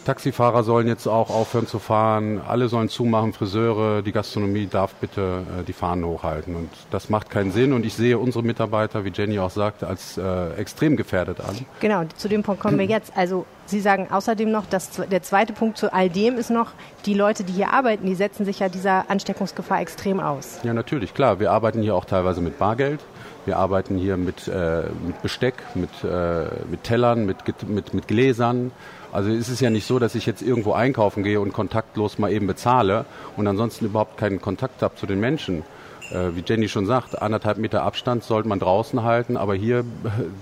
Taxifahrer 0.06 0.64
sollen 0.64 0.88
jetzt 0.88 1.08
auch 1.08 1.30
aufhören 1.30 1.68
zu 1.68 1.80
fahren, 1.80 2.40
alle 2.48 2.70
sollen 2.70 2.90
zumachen, 2.90 3.34
Friseure, 3.34 4.02
die 4.02 4.12
Gastronomie 4.12 4.68
darf 4.68 4.94
bitte 4.96 5.44
äh, 5.60 5.64
die 5.64 5.74
Fahnen 5.74 6.06
hochhalten. 6.06 6.56
Und 6.56 6.70
das 6.92 7.10
macht 7.10 7.30
keinen 7.30 7.52
Sinn. 7.52 7.74
Und 7.74 7.86
ich 7.86 7.96
sehe 7.96 8.18
unsere 8.18 8.44
Mitarbeiter, 8.44 9.04
wie 9.04 9.12
Jenny 9.14 9.40
auch 9.40 9.50
sagte, 9.50 9.88
als 9.88 10.18
äh, 10.18 10.54
extrem 10.54 10.96
gefährdet 10.96 11.42
an. 11.42 11.56
Genau, 11.82 12.04
zu 12.16 12.30
dem 12.30 12.44
Punkt 12.44 12.62
kommen 12.62 12.78
wir 12.78 12.86
jetzt. 12.86 13.12
Also 13.18 13.46
Sie 13.68 13.80
sagen 13.80 14.10
außerdem 14.12 14.52
noch, 14.52 14.68
dass 14.68 14.92
der 14.92 15.24
zweite 15.24 15.52
Punkt 15.52 15.80
zu 15.80 15.92
all 15.92 16.08
dem 16.08 16.38
ist 16.38 16.52
noch, 16.52 16.74
die 17.08 17.16
Leute, 17.16 17.44
die 17.44 17.54
hier 17.54 17.74
arbeiten, 17.74 18.06
die 18.06 18.14
setzen 18.14 18.46
sich 18.46 18.60
ja 18.60 18.70
dieser 18.70 19.10
Ansteckungsgefahr 19.10 19.82
extrem 19.82 20.20
aus. 20.20 20.60
Ja, 20.62 20.74
natürlich, 20.74 21.16
klar. 21.16 21.40
Wir 21.40 21.52
arbeiten 21.52 21.82
hier 21.82 21.96
auch 21.96 22.06
teilweise 22.06 22.42
mit 22.42 22.60
Bargeld. 22.60 23.00
Wir 23.46 23.58
arbeiten 23.58 23.98
hier 23.98 24.18
mit, 24.18 24.48
äh, 24.48 24.84
mit 25.06 25.22
Besteck, 25.22 25.56
mit, 25.74 25.90
äh, 26.04 26.46
mit 26.70 26.84
Tellern, 26.84 27.26
mit, 27.26 27.38
mit, 27.68 27.94
mit 27.94 28.08
Gläsern. 28.08 28.72
Also 29.16 29.30
es 29.30 29.48
ist 29.48 29.62
ja 29.62 29.70
nicht 29.70 29.88
so, 29.88 29.98
dass 29.98 30.14
ich 30.14 30.26
jetzt 30.26 30.42
irgendwo 30.42 30.74
einkaufen 30.74 31.24
gehe 31.24 31.40
und 31.40 31.54
kontaktlos 31.54 32.20
mal 32.20 32.32
eben 32.34 32.48
bezahle 32.48 33.06
und 33.38 33.48
ansonsten 33.48 33.86
überhaupt 33.86 34.18
keinen 34.18 34.42
Kontakt 34.42 34.82
habe 34.82 34.96
zu 34.96 35.06
den 35.06 35.22
Menschen. 35.22 35.64
äh, 36.12 36.36
wie 36.36 36.44
Jenny 36.46 36.68
schon 36.68 36.86
sagt, 36.86 37.22
anderthalb 37.22 37.58
Meter 37.58 37.84
Abstand 37.84 38.26
sollte 38.26 38.50
man 38.50 38.60
draußen 38.60 39.04
halten, 39.04 39.38
aber 39.38 39.56
hier 39.56 39.86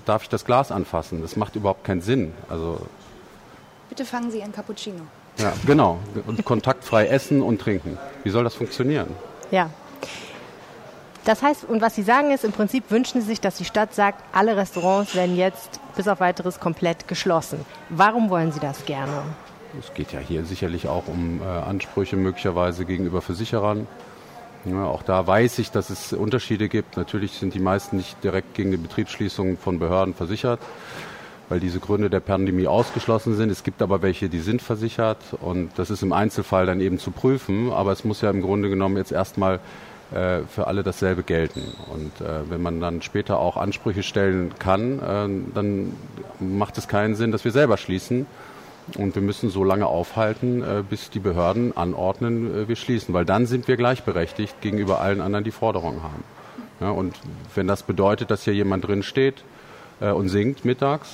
darf 0.06 0.24
ich 0.24 0.28
das 0.28 0.44
Glas 0.44 0.72
anfassen. 0.72 1.22
Das 1.22 1.36
macht 1.36 1.54
überhaupt 1.54 1.84
keinen 1.84 2.00
Sinn. 2.00 2.32
Also 2.48 2.80
Bitte 3.88 4.04
fangen 4.04 4.32
Sie 4.32 4.40
Ihren 4.40 4.52
Cappuccino. 4.52 5.02
Ja, 5.38 5.52
genau. 5.66 5.98
Und 6.26 6.44
kontaktfrei 6.44 7.06
essen 7.06 7.42
und 7.42 7.60
trinken. 7.60 7.96
Wie 8.24 8.30
soll 8.30 8.42
das 8.42 8.54
funktionieren? 8.54 9.06
Ja. 9.52 9.70
Das 11.24 11.42
heißt, 11.42 11.64
und 11.64 11.80
was 11.80 11.94
Sie 11.94 12.02
sagen 12.02 12.32
ist, 12.32 12.44
im 12.44 12.52
Prinzip 12.52 12.90
wünschen 12.90 13.22
Sie 13.22 13.28
sich, 13.28 13.40
dass 13.40 13.56
die 13.56 13.64
Stadt 13.64 13.94
sagt, 13.94 14.22
alle 14.32 14.56
Restaurants 14.56 15.14
werden 15.14 15.36
jetzt 15.36 15.80
bis 15.96 16.06
auf 16.06 16.20
weiteres 16.20 16.60
komplett 16.60 17.08
geschlossen. 17.08 17.64
Warum 17.88 18.28
wollen 18.28 18.52
Sie 18.52 18.60
das 18.60 18.84
gerne? 18.84 19.22
Es 19.78 19.94
geht 19.94 20.12
ja 20.12 20.20
hier 20.20 20.44
sicherlich 20.44 20.86
auch 20.86 21.08
um 21.08 21.40
äh, 21.40 21.44
Ansprüche 21.44 22.16
möglicherweise 22.16 22.84
gegenüber 22.84 23.22
Versicherern. 23.22 23.86
Ja, 24.66 24.84
auch 24.84 25.02
da 25.02 25.26
weiß 25.26 25.58
ich, 25.58 25.70
dass 25.70 25.90
es 25.90 26.12
Unterschiede 26.12 26.68
gibt. 26.68 26.96
Natürlich 26.96 27.32
sind 27.32 27.54
die 27.54 27.60
meisten 27.60 27.96
nicht 27.96 28.22
direkt 28.22 28.54
gegen 28.54 28.70
die 28.70 28.76
Betriebsschließung 28.76 29.58
von 29.58 29.78
Behörden 29.78 30.14
versichert, 30.14 30.60
weil 31.48 31.58
diese 31.60 31.80
Gründe 31.80 32.08
der 32.08 32.20
Pandemie 32.20 32.66
ausgeschlossen 32.66 33.34
sind. 33.34 33.50
Es 33.50 33.62
gibt 33.62 33.82
aber 33.82 34.00
welche, 34.00 34.28
die 34.28 34.40
sind 34.40 34.62
versichert 34.62 35.18
und 35.40 35.70
das 35.76 35.90
ist 35.90 36.02
im 36.02 36.12
Einzelfall 36.12 36.66
dann 36.66 36.80
eben 36.80 36.98
zu 36.98 37.10
prüfen. 37.10 37.72
Aber 37.72 37.92
es 37.92 38.04
muss 38.04 38.20
ja 38.20 38.30
im 38.30 38.42
Grunde 38.42 38.68
genommen 38.68 38.96
jetzt 38.96 39.12
erstmal 39.12 39.60
äh, 40.14 40.42
für 40.46 40.66
alle 40.68 40.82
dasselbe 40.82 41.22
gelten. 41.22 41.62
Und 41.92 42.20
äh, 42.20 42.48
wenn 42.48 42.62
man 42.62 42.80
dann 42.80 43.02
später 43.02 43.38
auch 43.38 43.56
Ansprüche 43.56 44.02
stellen 44.02 44.52
kann, 44.58 44.98
äh, 44.98 45.52
dann 45.54 45.92
macht 46.38 46.78
es 46.78 46.88
keinen 46.88 47.16
Sinn, 47.16 47.32
dass 47.32 47.44
wir 47.44 47.52
selber 47.52 47.76
schließen. 47.76 48.26
Und 48.96 49.14
wir 49.14 49.22
müssen 49.22 49.50
so 49.50 49.64
lange 49.64 49.86
aufhalten, 49.86 50.62
äh, 50.62 50.82
bis 50.88 51.10
die 51.10 51.18
Behörden 51.18 51.76
anordnen, 51.76 52.54
äh, 52.54 52.68
wir 52.68 52.76
schließen, 52.76 53.12
weil 53.12 53.24
dann 53.24 53.46
sind 53.46 53.66
wir 53.66 53.76
gleichberechtigt 53.76 54.60
gegenüber 54.60 55.00
allen 55.00 55.20
anderen, 55.20 55.44
die 55.44 55.50
Forderungen 55.50 56.02
haben. 56.02 56.22
Ja, 56.80 56.90
und 56.90 57.16
wenn 57.54 57.66
das 57.66 57.82
bedeutet, 57.82 58.30
dass 58.30 58.44
hier 58.44 58.54
jemand 58.54 58.86
drin 58.86 59.02
steht 59.02 59.42
äh, 60.00 60.10
und 60.10 60.28
singt 60.28 60.64
mittags, 60.64 61.08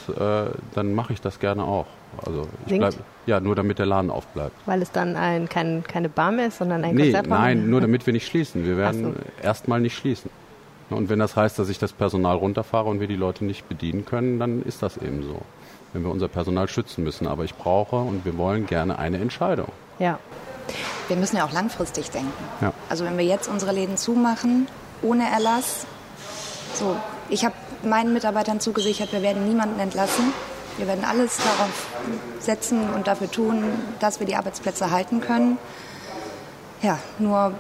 dann 0.75 0.95
mache 0.95 1.13
ich 1.13 1.21
das 1.21 1.41
gerne 1.41 1.65
auch. 1.65 1.87
Also 2.27 2.49
ich 2.67 2.77
bleib, 2.77 2.95
ja, 3.27 3.39
nur 3.39 3.55
damit 3.55 3.79
der 3.79 3.87
Laden 3.87 4.11
aufbleibt. 4.11 4.55
Weil 4.67 4.83
es 4.83 4.91
dann 4.91 5.15
ein, 5.15 5.49
kein, 5.49 5.85
keine 5.85 6.09
Bar 6.09 6.33
mehr 6.33 6.49
ist, 6.49 6.59
sondern 6.59 6.85
ein 6.85 6.95
nee, 6.95 7.13
Nein, 7.13 7.71
nur 7.71 7.81
damit 7.81 8.05
wir 8.07 8.13
nicht 8.13 8.27
schließen. 8.27 8.67
Wir 8.67 8.77
werden 8.77 9.15
so. 9.15 9.45
erstmal 9.45 9.81
nicht 9.81 9.97
schließen. 9.97 10.31
Und 10.91 11.09
wenn 11.09 11.21
das 11.21 11.37
heißt, 11.37 11.57
dass 11.59 11.69
ich 11.69 11.79
das 11.79 11.93
Personal 11.93 12.37
runterfahre 12.37 12.89
und 12.89 12.99
wir 12.99 13.07
die 13.07 13.17
Leute 13.17 13.45
nicht 13.45 13.69
bedienen 13.69 14.05
können, 14.05 14.41
dann 14.41 14.63
ist 14.63 14.83
das 14.83 14.97
eben 14.97 15.23
so 15.23 15.41
wenn 15.93 16.03
wir 16.03 16.11
unser 16.11 16.29
Personal 16.29 16.69
schützen 16.69 17.05
müssen. 17.05 17.27
Aber 17.27 17.45
ich 17.45 17.55
brauche 17.55 17.97
und 17.97 18.25
wir 18.25 18.37
wollen 18.37 18.67
gerne 18.67 18.99
eine 18.99 19.19
Entscheidung. 19.19 19.69
Ja. 19.99 20.19
Wir 21.09 21.17
müssen 21.17 21.37
ja 21.37 21.45
auch 21.45 21.53
langfristig 21.53 22.11
denken. 22.11 22.33
Ja. 22.61 22.73
Also 22.89 23.05
wenn 23.05 23.19
wir 23.19 23.25
jetzt 23.25 23.49
unsere 23.49 23.73
Läden 23.73 23.97
zumachen, 23.97 24.69
ohne 25.03 25.29
Erlass, 25.29 25.87
so, 26.75 26.97
ich 27.29 27.45
habe 27.45 27.55
meinen 27.85 28.13
Mitarbeitern 28.13 28.61
zugesichert, 28.61 29.13
wir 29.13 29.23
werden 29.23 29.47
niemanden 29.49 29.81
entlassen. 29.81 30.33
Wir 30.77 30.87
werden 30.87 31.05
alles 31.05 31.37
darauf 31.37 31.89
setzen 32.39 32.89
und 32.95 33.07
dafür 33.07 33.31
tun, 33.31 33.65
dass 33.99 34.19
wir 34.19 34.27
die 34.27 34.37
Arbeitsplätze 34.37 34.91
halten 34.91 35.21
können. 35.21 35.59
Ja, 36.83 36.99
nur 37.19 37.53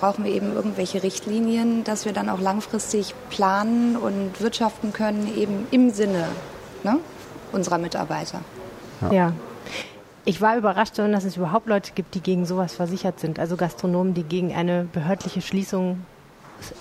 brauchen 0.00 0.24
wir 0.24 0.32
eben 0.32 0.52
irgendwelche 0.52 1.04
Richtlinien, 1.04 1.84
dass 1.84 2.04
wir 2.04 2.12
dann 2.12 2.28
auch 2.28 2.40
langfristig 2.40 3.14
planen 3.30 3.96
und 3.96 4.40
wirtschaften 4.40 4.92
können, 4.92 5.32
eben 5.36 5.68
im 5.70 5.90
Sinne 5.90 6.26
ne, 6.82 6.98
unserer 7.52 7.78
Mitarbeiter. 7.78 8.40
Ja. 9.02 9.12
ja. 9.12 9.32
Ich 10.24 10.40
war 10.40 10.56
überrascht, 10.56 10.98
dass 10.98 11.24
es 11.24 11.36
überhaupt 11.36 11.68
Leute 11.68 11.92
gibt, 11.94 12.14
die 12.16 12.20
gegen 12.20 12.46
sowas 12.46 12.74
versichert 12.74 13.20
sind. 13.20 13.38
Also 13.38 13.56
Gastronomen, 13.56 14.14
die 14.14 14.24
gegen 14.24 14.52
eine 14.52 14.88
behördliche 14.92 15.42
Schließung 15.42 16.00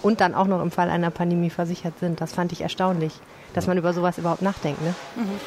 und 0.02 0.22
dann 0.22 0.36
auch 0.36 0.48
noch 0.48 0.62
im 0.62 0.72
Fall 0.72 0.90
einer 0.90 1.10
Pandemie 1.10 1.50
versichert 1.50 2.00
sind. 2.00 2.22
Das 2.22 2.34
fand 2.34 2.52
ich 2.52 2.62
erstaunlich, 2.62 3.14
dass 3.54 3.68
man 3.68 3.78
über 3.78 3.94
sowas 3.94 4.18
überhaupt 4.18 4.42
nachdenkt. 4.42 4.82
Ne? 4.82 4.94
Mhm. 5.16 5.40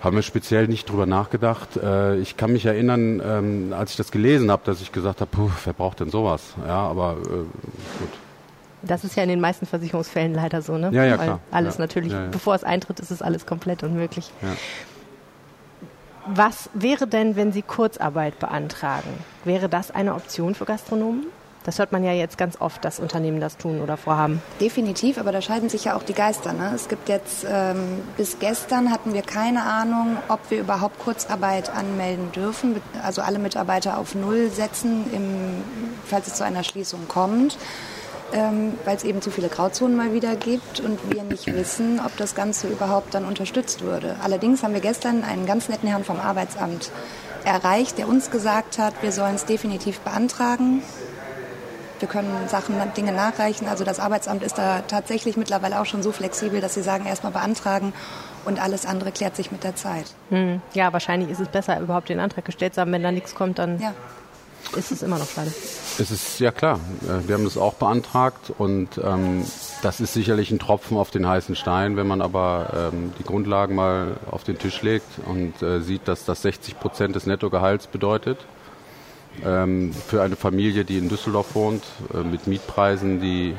Haben 0.00 0.16
wir 0.16 0.22
speziell 0.22 0.68
nicht 0.68 0.90
drüber 0.90 1.06
nachgedacht. 1.06 1.76
Äh, 1.76 2.16
ich 2.18 2.36
kann 2.36 2.52
mich 2.52 2.66
erinnern, 2.66 3.22
ähm, 3.24 3.74
als 3.76 3.92
ich 3.92 3.96
das 3.96 4.10
gelesen 4.10 4.50
habe, 4.50 4.62
dass 4.66 4.82
ich 4.82 4.92
gesagt 4.92 5.22
habe, 5.22 5.30
wer 5.64 5.72
braucht 5.72 6.00
denn 6.00 6.10
sowas? 6.10 6.42
Ja, 6.66 6.76
aber 6.76 7.16
äh, 7.22 7.28
gut. 7.28 8.10
Das 8.82 9.02
ist 9.02 9.16
ja 9.16 9.22
in 9.22 9.30
den 9.30 9.40
meisten 9.40 9.64
Versicherungsfällen 9.64 10.34
leider 10.34 10.60
so, 10.60 10.76
ne? 10.76 10.90
Ja, 10.92 11.04
ja, 11.04 11.18
Weil 11.18 11.26
klar. 11.26 11.40
Alles 11.50 11.76
ja. 11.76 11.80
natürlich, 11.80 12.12
ja, 12.12 12.24
ja. 12.24 12.28
bevor 12.30 12.54
es 12.54 12.64
eintritt, 12.64 13.00
ist 13.00 13.10
es 13.10 13.22
alles 13.22 13.46
komplett 13.46 13.82
unmöglich. 13.82 14.30
Was 16.26 16.68
wäre 16.74 17.06
denn, 17.06 17.34
wenn 17.36 17.52
Sie 17.52 17.62
Kurzarbeit 17.62 18.38
beantragen? 18.38 19.08
Wäre 19.44 19.70
das 19.70 19.90
eine 19.90 20.14
Option 20.14 20.54
für 20.54 20.66
Gastronomen? 20.66 21.26
Das 21.64 21.78
hört 21.78 21.92
man 21.92 22.04
ja 22.04 22.12
jetzt 22.12 22.38
ganz 22.38 22.60
oft, 22.60 22.84
dass 22.84 23.00
Unternehmen 23.00 23.40
das 23.40 23.56
tun 23.56 23.80
oder 23.80 23.96
vorhaben. 23.96 24.42
Definitiv, 24.60 25.18
aber 25.18 25.32
da 25.32 25.40
scheiden 25.40 25.68
sich 25.68 25.84
ja 25.84 25.96
auch 25.96 26.02
die 26.02 26.12
Geister. 26.12 26.52
Ne? 26.52 26.72
Es 26.74 26.88
gibt 26.88 27.08
jetzt, 27.08 27.46
ähm, 27.48 28.02
bis 28.16 28.38
gestern 28.38 28.90
hatten 28.90 29.14
wir 29.14 29.22
keine 29.22 29.62
Ahnung, 29.62 30.18
ob 30.28 30.40
wir 30.50 30.60
überhaupt 30.60 30.98
Kurzarbeit 30.98 31.74
anmelden 31.74 32.30
dürfen. 32.32 32.80
Also 33.02 33.22
alle 33.22 33.38
Mitarbeiter 33.38 33.98
auf 33.98 34.14
Null 34.14 34.50
setzen, 34.50 35.06
im, 35.12 35.64
falls 36.04 36.28
es 36.28 36.34
zu 36.34 36.44
einer 36.44 36.64
Schließung 36.64 37.08
kommt 37.08 37.56
ähm, 38.34 38.72
weil 38.84 38.96
es 38.96 39.04
eben 39.04 39.22
zu 39.22 39.30
viele 39.30 39.48
Grauzonen 39.48 39.96
mal 39.96 40.12
wieder 40.12 40.34
gibt 40.34 40.80
und 40.80 40.98
wir 41.10 41.22
nicht 41.22 41.46
wissen, 41.46 42.00
ob 42.04 42.16
das 42.16 42.34
Ganze 42.34 42.68
überhaupt 42.68 43.14
dann 43.14 43.24
unterstützt 43.24 43.82
würde. 43.82 44.16
Allerdings 44.22 44.62
haben 44.62 44.74
wir 44.74 44.80
gestern 44.80 45.22
einen 45.22 45.46
ganz 45.46 45.68
netten 45.68 45.88
Herrn 45.88 46.04
vom 46.04 46.18
Arbeitsamt 46.18 46.90
erreicht, 47.44 47.98
der 47.98 48.08
uns 48.08 48.30
gesagt 48.30 48.78
hat, 48.78 48.94
wir 49.02 49.12
sollen 49.12 49.36
es 49.36 49.44
definitiv 49.44 50.00
beantragen. 50.00 50.82
Wir 52.00 52.08
können 52.08 52.48
Sachen, 52.48 52.74
Dinge 52.96 53.12
nachreichen. 53.12 53.68
Also 53.68 53.84
das 53.84 54.00
Arbeitsamt 54.00 54.42
ist 54.42 54.58
da 54.58 54.80
tatsächlich 54.82 55.36
mittlerweile 55.36 55.80
auch 55.80 55.86
schon 55.86 56.02
so 56.02 56.12
flexibel, 56.12 56.60
dass 56.60 56.74
sie 56.74 56.82
sagen, 56.82 57.06
erstmal 57.06 57.32
beantragen 57.32 57.92
und 58.44 58.60
alles 58.60 58.86
andere 58.86 59.12
klärt 59.12 59.36
sich 59.36 59.50
mit 59.52 59.64
der 59.64 59.76
Zeit. 59.76 60.06
Hm. 60.30 60.60
Ja, 60.74 60.92
wahrscheinlich 60.92 61.30
ist 61.30 61.40
es 61.40 61.48
besser, 61.48 61.80
überhaupt 61.80 62.08
den 62.08 62.20
Antrag 62.20 62.44
gestellt 62.44 62.74
zu 62.74 62.80
haben. 62.80 62.92
Wenn 62.92 63.02
da 63.02 63.12
nichts 63.12 63.34
kommt, 63.34 63.58
dann 63.58 63.80
ja 63.80 63.94
ist 64.76 64.90
es 64.90 65.02
immer 65.02 65.18
noch 65.18 65.28
schade. 65.28 65.52
Es 65.98 66.10
ist 66.10 66.40
ja 66.40 66.50
klar. 66.50 66.80
Äh, 67.02 67.28
wir 67.28 67.34
haben 67.34 67.44
das 67.44 67.56
auch 67.56 67.74
beantragt 67.74 68.52
und 68.56 68.98
ähm, 69.02 69.44
das 69.82 70.00
ist 70.00 70.14
sicherlich 70.14 70.50
ein 70.50 70.58
Tropfen 70.58 70.96
auf 70.96 71.10
den 71.10 71.26
heißen 71.26 71.54
Stein. 71.54 71.96
Wenn 71.96 72.06
man 72.06 72.20
aber 72.20 72.90
ähm, 72.92 73.12
die 73.18 73.24
Grundlagen 73.24 73.74
mal 73.74 74.16
auf 74.30 74.44
den 74.44 74.58
Tisch 74.58 74.82
legt 74.82 75.06
und 75.26 75.62
äh, 75.62 75.80
sieht, 75.80 76.08
dass 76.08 76.24
das 76.24 76.42
60 76.42 76.78
Prozent 76.78 77.16
des 77.16 77.26
Nettogehalts 77.26 77.86
bedeutet 77.86 78.38
für 79.42 80.22
eine 80.22 80.36
Familie, 80.36 80.84
die 80.84 80.98
in 80.98 81.08
Düsseldorf 81.08 81.54
wohnt, 81.54 81.84
äh, 82.12 82.18
mit 82.18 82.46
Mietpreisen, 82.46 83.20
die 83.20 83.54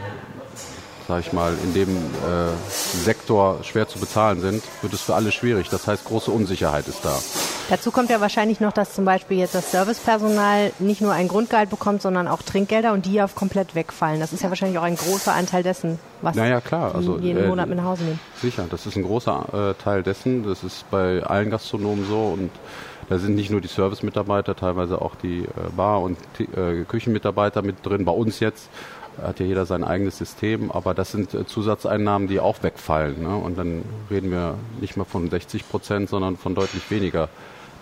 sage 1.08 1.22
ich 1.22 1.34
mal, 1.34 1.54
in 1.64 1.74
dem 1.74 1.90
äh, 1.90 2.50
Sektor 2.70 3.64
schwer 3.64 3.88
zu 3.88 4.00
bezahlen 4.00 4.42
sind, 4.42 4.64
wird 4.82 4.94
es 4.94 5.02
für 5.02 5.16
alle 5.16 5.32
schwierig. 5.32 5.70
Das 5.70 5.88
heißt, 5.88 6.06
große 6.06 6.32
Unsicherheit 6.32 6.88
ist 6.88 7.06
da. 7.06 7.16
Dazu 7.70 7.92
kommt 7.92 8.10
ja 8.10 8.22
wahrscheinlich 8.22 8.60
noch, 8.60 8.74
dass 8.74 8.94
zum 8.94 9.06
Beispiel 9.06 9.38
jetzt 9.38 9.56
das 9.56 9.72
Servicepersonal 9.72 10.72
nicht 10.80 11.02
nur 11.02 11.14
ein 11.14 11.28
Grundgehalt 11.28 11.70
bekommt, 11.70 12.02
sondern 12.02 12.28
auch 12.28 12.42
Trinkgelder 12.42 12.94
und 12.94 13.06
die 13.06 13.14
ja 13.14 13.28
komplett 13.28 13.76
wegfallen. 13.76 14.20
Das 14.20 14.34
ist 14.34 14.44
ja 14.44 14.50
wahrscheinlich 14.50 14.78
auch 14.78 14.84
ein 14.84 14.96
großer 14.96 15.34
Anteil 15.34 15.64
dessen, 15.64 16.00
was 16.22 16.36
naja, 16.36 16.62
klar. 16.62 16.94
Also, 16.96 17.18
jeden 17.20 17.44
äh, 17.44 17.48
Monat 17.48 17.70
mit 17.70 17.78
nach 17.78 17.86
Hause 17.86 18.04
nehmen. 18.04 18.20
Sicher, 18.42 18.66
das 18.70 18.86
ist 18.86 18.96
ein 18.96 19.04
großer 19.04 19.74
äh, 19.78 19.84
Teil 19.84 20.04
dessen. 20.04 20.44
Das 20.44 20.64
ist 20.64 20.90
bei 20.90 21.24
allen 21.24 21.50
Gastronomen 21.50 22.06
so 22.08 22.36
und 22.38 22.52
da 23.10 23.20
sind 23.20 23.36
nicht 23.36 23.52
nur 23.52 23.62
die 23.62 23.68
Service-Mitarbeiter, 23.68 24.56
teilweise 24.56 25.02
auch 25.02 25.16
die 25.16 25.42
äh, 25.42 25.70
Bar- 25.76 26.02
und 26.02 26.18
äh, 26.40 26.84
Küchenmitarbeiter 26.86 27.62
mit 27.62 27.86
drin. 27.86 28.06
Bei 28.06 28.12
uns 28.12 28.40
jetzt 28.40 28.70
hat 29.22 29.40
ja 29.40 29.46
jeder 29.46 29.66
sein 29.66 29.84
eigenes 29.84 30.18
System, 30.18 30.72
aber 30.72 30.94
das 30.94 31.12
sind 31.12 31.34
äh, 31.34 31.46
Zusatzeinnahmen, 31.46 32.28
die 32.28 32.40
auch 32.40 32.64
wegfallen. 32.64 33.22
Ne? 33.22 33.36
Und 33.36 33.58
dann 33.58 33.84
reden 34.10 34.32
wir 34.32 34.56
nicht 34.82 34.98
mehr 34.98 35.06
von 35.06 35.30
60 35.30 35.70
Prozent, 35.70 36.10
sondern 36.10 36.38
von 36.38 36.56
deutlich 36.56 36.90
weniger 36.90 37.30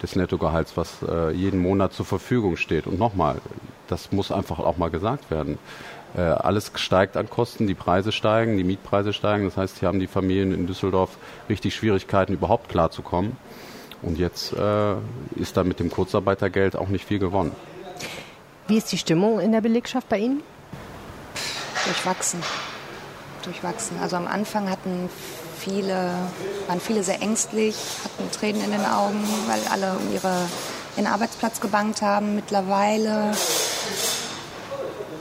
des 0.01 0.17
Nettogehalts, 0.17 0.75
was 0.75 0.97
jeden 1.33 1.61
Monat 1.61 1.93
zur 1.93 2.05
Verfügung 2.05 2.57
steht. 2.57 2.87
Und 2.87 2.99
nochmal, 2.99 3.37
das 3.87 4.11
muss 4.11 4.33
einfach 4.33 4.59
auch 4.59 4.75
mal 4.75 4.89
gesagt 4.89 5.31
werden. 5.31 5.57
Alles 6.13 6.73
steigt 6.75 7.15
an 7.15 7.29
Kosten, 7.29 7.67
die 7.67 7.73
Preise 7.73 8.11
steigen, 8.11 8.57
die 8.57 8.65
Mietpreise 8.65 9.13
steigen. 9.13 9.45
Das 9.45 9.55
heißt, 9.55 9.79
hier 9.79 9.87
haben 9.87 10.01
die 10.01 10.07
Familien 10.07 10.53
in 10.53 10.67
Düsseldorf 10.67 11.11
richtig 11.47 11.73
Schwierigkeiten, 11.73 12.33
überhaupt 12.33 12.67
klarzukommen. 12.67 13.37
Und 14.03 14.19
jetzt 14.19 14.53
äh, 14.53 14.95
ist 15.35 15.57
da 15.57 15.63
mit 15.63 15.79
dem 15.79 15.89
Kurzarbeitergeld 15.89 16.75
auch 16.75 16.89
nicht 16.89 17.05
viel 17.05 17.19
gewonnen. 17.19 17.53
Wie 18.67 18.77
ist 18.77 18.91
die 18.91 18.97
Stimmung 18.97 19.39
in 19.39 19.51
der 19.51 19.61
Belegschaft 19.61 20.07
bei 20.09 20.19
Ihnen? 20.19 20.43
Durchwachsen. 21.85 22.41
Durchwachsen. 23.43 23.97
Also 24.01 24.15
am 24.15 24.27
Anfang 24.27 24.69
hatten 24.69 25.09
viele, 25.59 26.11
waren 26.67 26.79
viele 26.79 27.03
sehr 27.03 27.21
ängstlich, 27.21 27.75
hatten 28.03 28.31
Tränen 28.31 28.63
in 28.63 28.71
den 28.71 28.85
Augen, 28.85 29.21
weil 29.47 29.59
alle 29.71 29.97
um 29.97 30.13
ihre, 30.13 30.47
ihren 30.95 31.07
Arbeitsplatz 31.07 31.59
gebankt 31.59 32.01
haben. 32.01 32.35
Mittlerweile 32.35 33.31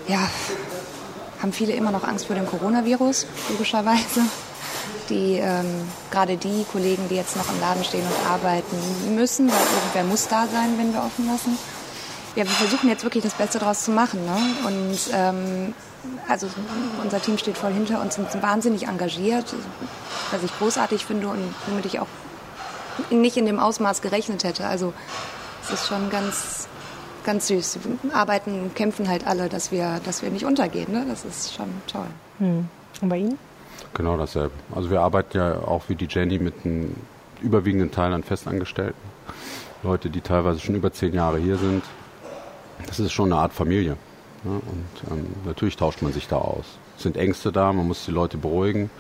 ja, 0.08 0.28
haben 1.40 1.52
viele 1.52 1.72
immer 1.72 1.90
noch 1.90 2.04
Angst 2.04 2.26
vor 2.26 2.36
dem 2.36 2.46
Coronavirus, 2.46 3.26
logischerweise. 3.50 4.22
Die, 5.08 5.34
ähm, 5.34 5.66
gerade 6.10 6.36
die 6.36 6.64
Kollegen, 6.70 7.08
die 7.08 7.16
jetzt 7.16 7.36
noch 7.36 7.48
im 7.50 7.60
Laden 7.60 7.84
stehen 7.84 8.04
und 8.04 8.30
arbeiten 8.30 8.76
müssen, 9.14 9.48
weil 9.48 9.60
irgendwer 9.76 10.04
muss 10.04 10.28
da 10.28 10.46
sein, 10.46 10.78
wenn 10.78 10.92
wir 10.92 11.00
offen 11.00 11.26
lassen. 11.26 11.58
ja, 12.36 12.44
wir 12.44 12.52
versuchen 12.52 12.88
jetzt 12.88 13.04
wirklich 13.04 13.24
das 13.24 13.34
Beste 13.34 13.58
daraus 13.58 13.84
zu 13.84 13.90
machen. 13.90 14.24
Ne? 14.24 14.36
Und 14.66 14.98
ähm, 15.12 15.74
also 16.28 16.48
unser 17.02 17.20
Team 17.20 17.38
steht 17.38 17.58
voll 17.58 17.72
hinter 17.72 18.00
uns 18.00 18.18
und 18.18 18.30
sind 18.30 18.42
wahnsinnig 18.42 18.88
engagiert, 18.88 19.54
was 20.30 20.42
ich 20.42 20.58
großartig 20.58 21.04
finde 21.04 21.28
und 21.28 21.54
womit 21.66 21.86
ich 21.86 22.00
auch 22.00 22.06
nicht 23.10 23.36
in 23.36 23.46
dem 23.46 23.58
Ausmaß 23.58 24.02
gerechnet 24.02 24.44
hätte. 24.44 24.66
Also 24.66 24.92
es 25.64 25.70
ist 25.70 25.86
schon 25.86 26.10
ganz, 26.10 26.68
ganz 27.24 27.48
süß. 27.48 27.78
Wir 28.02 28.14
arbeiten 28.14 28.72
kämpfen 28.74 29.08
halt 29.08 29.26
alle, 29.26 29.48
dass 29.48 29.70
wir, 29.70 30.00
dass 30.04 30.22
wir 30.22 30.30
nicht 30.30 30.44
untergehen. 30.44 30.92
Ne? 30.92 31.04
Das 31.08 31.24
ist 31.24 31.54
schon 31.54 31.68
toll. 31.86 32.06
Hm. 32.38 32.68
Und 33.00 33.08
bei 33.08 33.18
Ihnen? 33.18 33.38
Genau 33.94 34.16
dasselbe. 34.16 34.52
Also 34.74 34.90
wir 34.90 35.00
arbeiten 35.00 35.36
ja 35.36 35.58
auch 35.58 35.88
wie 35.88 35.94
die 35.94 36.08
Jenny 36.08 36.38
mit 36.38 36.54
einem 36.64 36.94
überwiegenden 37.42 37.90
Teil 37.90 38.12
an 38.12 38.22
Festangestellten. 38.22 39.00
Leute, 39.82 40.10
die 40.10 40.20
teilweise 40.20 40.60
schon 40.60 40.74
über 40.74 40.92
zehn 40.92 41.12
Jahre 41.14 41.38
hier 41.38 41.56
sind. 41.56 41.82
Das 42.86 43.00
ist 43.00 43.12
schon 43.12 43.32
eine 43.32 43.40
Art 43.40 43.52
Familie. 43.52 43.96
Ne? 44.44 44.52
Und 44.52 45.10
ähm, 45.10 45.26
natürlich 45.44 45.76
tauscht 45.76 46.02
man 46.02 46.12
sich 46.12 46.28
da 46.28 46.36
aus. 46.36 46.64
Es 46.96 47.02
sind 47.02 47.16
Ängste 47.16 47.52
da, 47.52 47.72
man 47.72 47.86
muss 47.86 48.04
die 48.04 48.10
Leute 48.10 48.38
beruhigen. 48.38 48.90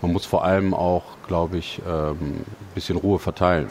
Man 0.00 0.12
muss 0.12 0.26
vor 0.26 0.44
allem 0.44 0.74
auch, 0.74 1.04
glaube 1.28 1.58
ich, 1.58 1.80
ähm, 1.86 2.16
ein 2.20 2.44
bisschen 2.74 2.96
Ruhe 2.96 3.18
verteilen. 3.18 3.70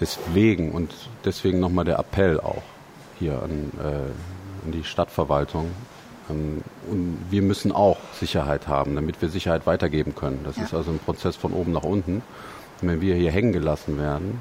Deswegen 0.00 0.72
und 0.72 0.92
deswegen 1.24 1.60
nochmal 1.60 1.84
der 1.84 1.98
Appell 1.98 2.40
auch 2.40 2.62
hier 3.18 3.42
an, 3.42 3.70
äh, 3.78 4.66
an 4.66 4.72
die 4.72 4.84
Stadtverwaltung. 4.84 5.70
Ähm, 6.30 6.62
und 6.90 7.18
wir 7.30 7.42
müssen 7.42 7.72
auch 7.72 7.98
Sicherheit 8.14 8.68
haben, 8.68 8.94
damit 8.94 9.20
wir 9.22 9.28
Sicherheit 9.28 9.66
weitergeben 9.66 10.14
können. 10.14 10.40
Das 10.44 10.56
ja. 10.56 10.64
ist 10.64 10.74
also 10.74 10.90
ein 10.90 10.98
Prozess 10.98 11.36
von 11.36 11.52
oben 11.52 11.72
nach 11.72 11.84
unten. 11.84 12.22
Und 12.80 12.88
wenn 12.88 13.00
wir 13.00 13.14
hier 13.14 13.30
hängen 13.30 13.52
gelassen 13.52 13.98
werden, 13.98 14.40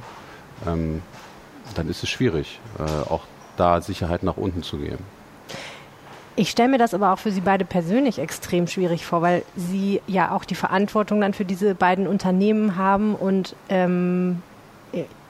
ähm, 0.68 1.02
dann 1.76 1.90
ist 1.90 2.04
es 2.04 2.10
schwierig, 2.10 2.60
äh, 2.80 2.84
auch 3.10 3.22
da 3.58 3.82
Sicherheit 3.82 4.24
nach 4.24 4.38
unten 4.38 4.64
zu 4.64 4.78
geben. 4.78 5.04
Ich 6.36 6.50
stelle 6.50 6.70
mir 6.70 6.80
das 6.80 6.96
aber 6.96 7.14
auch 7.14 7.20
für 7.20 7.32
Sie 7.32 7.42
beide 7.42 7.64
persönlich 7.64 8.18
extrem 8.18 8.66
schwierig 8.66 9.06
vor, 9.06 9.22
weil 9.22 9.44
Sie 9.56 10.02
ja 10.08 10.32
auch 10.32 10.46
die 10.46 10.56
Verantwortung 10.56 11.22
dann 11.22 11.34
für 11.34 11.46
diese 11.46 11.76
beiden 11.76 12.08
Unternehmen 12.08 12.76
haben 12.76 13.14
und 13.14 13.56
ähm, 13.70 14.42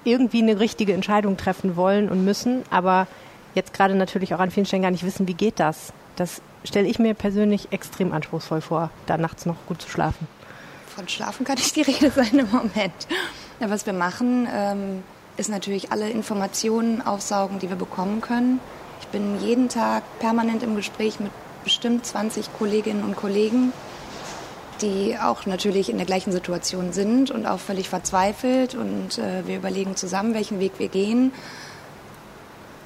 irgendwie 0.06 0.42
eine 0.42 0.60
richtige 0.60 0.94
Entscheidung 0.94 1.38
treffen 1.38 1.76
wollen 1.76 2.10
und 2.10 2.24
müssen, 2.24 2.64
aber 2.70 3.08
jetzt 3.56 3.74
gerade 3.74 3.96
natürlich 3.96 4.34
auch 4.34 4.40
an 4.40 4.52
vielen 4.52 4.66
Stellen 4.66 4.84
gar 4.84 4.92
nicht 4.92 5.06
wissen, 5.06 5.28
wie 5.28 5.34
geht 5.34 5.60
das. 5.60 5.94
Das 6.16 6.42
stelle 6.64 6.88
ich 6.88 7.00
mir 7.00 7.14
persönlich 7.14 7.72
extrem 7.72 8.12
anspruchsvoll 8.14 8.62
vor, 8.62 8.90
da 9.06 9.18
nachts 9.18 9.46
noch 9.46 9.58
gut 9.68 9.82
zu 9.82 9.90
schlafen. 9.90 10.28
Von 10.96 11.08
Schlafen 11.08 11.46
kann 11.46 11.56
nicht 11.56 11.76
die 11.76 11.82
Rede 11.92 12.12
sein 12.12 12.38
im 12.40 12.50
Moment. 12.52 13.08
Ja, 13.60 13.70
was 13.70 13.86
wir 13.86 13.94
machen, 13.94 14.48
ähm, 14.54 15.04
ist 15.38 15.50
natürlich 15.50 15.92
alle 15.92 16.10
Informationen 16.10 17.02
aufsaugen, 17.02 17.60
die 17.60 17.70
wir 17.70 17.76
bekommen 17.76 18.22
können 18.22 18.60
bin 19.14 19.40
jeden 19.40 19.70
Tag 19.70 20.04
permanent 20.20 20.64
im 20.64 20.76
Gespräch 20.76 21.22
mit 21.22 21.32
bestimmt 21.64 22.06
20 22.06 22.52
Kolleginnen 22.58 23.04
und 23.04 23.16
Kollegen, 23.16 23.72
die 24.82 25.18
auch 25.18 25.46
natürlich 25.46 25.90
in 25.90 25.98
der 25.98 26.06
gleichen 26.06 26.34
Situation 26.34 26.92
sind 26.92 27.32
und 27.32 27.46
auch 27.46 27.60
völlig 27.60 27.88
verzweifelt. 27.88 28.76
Und 28.76 29.20
äh, 29.20 29.48
wir 29.48 29.56
überlegen 29.56 29.96
zusammen, 29.96 30.34
welchen 30.34 30.60
Weg 30.60 30.74
wir 30.80 30.90
gehen. 30.90 31.32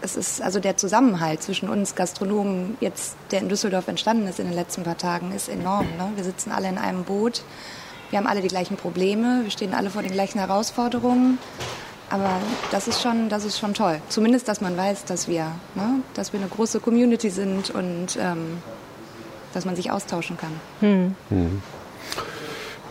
Es 0.08 0.16
ist 0.16 0.42
also 0.42 0.62
der 0.62 0.78
Zusammenhalt 0.78 1.44
zwischen 1.44 1.68
uns 1.68 1.94
Gastronomen, 1.94 2.78
jetzt 2.80 3.18
der 3.32 3.42
in 3.42 3.50
Düsseldorf 3.50 3.90
entstanden 3.90 4.26
ist 4.26 4.40
in 4.40 4.46
den 4.46 4.56
letzten 4.56 4.84
paar 4.84 4.98
Tagen, 4.98 5.34
ist 5.34 5.50
enorm. 5.50 5.86
Ne? 5.98 6.14
Wir 6.16 6.24
sitzen 6.24 6.50
alle 6.54 6.70
in 6.70 6.78
einem 6.78 7.04
Boot. 7.04 7.42
Wir 8.10 8.18
haben 8.18 8.26
alle 8.26 8.40
die 8.40 8.48
gleichen 8.48 8.78
Probleme. 8.78 9.42
Wir 9.44 9.52
stehen 9.52 9.74
alle 9.74 9.90
vor 9.90 10.04
den 10.04 10.14
gleichen 10.14 10.40
Herausforderungen. 10.40 11.40
Aber 12.10 12.40
das 12.72 12.88
ist 12.88 13.02
schon, 13.02 13.28
das 13.28 13.44
ist 13.44 13.60
schon 13.60 13.74
toll. 13.74 14.00
Zumindest, 14.08 14.48
dass 14.48 14.62
man 14.62 14.78
weiß, 14.78 15.04
dass 15.04 15.28
wir, 15.28 15.52
ne, 15.76 16.00
dass 16.14 16.32
wir 16.32 16.40
eine 16.40 16.48
große 16.48 16.80
Community 16.80 17.30
sind 17.30 17.70
und 17.72 18.18
ähm, 18.18 18.60
dass 19.54 19.66
man 19.66 19.76
sich 19.76 19.92
austauschen 19.92 20.38
kann. 20.38 20.54
Hm. 20.80 21.16
Mhm. 21.30 21.62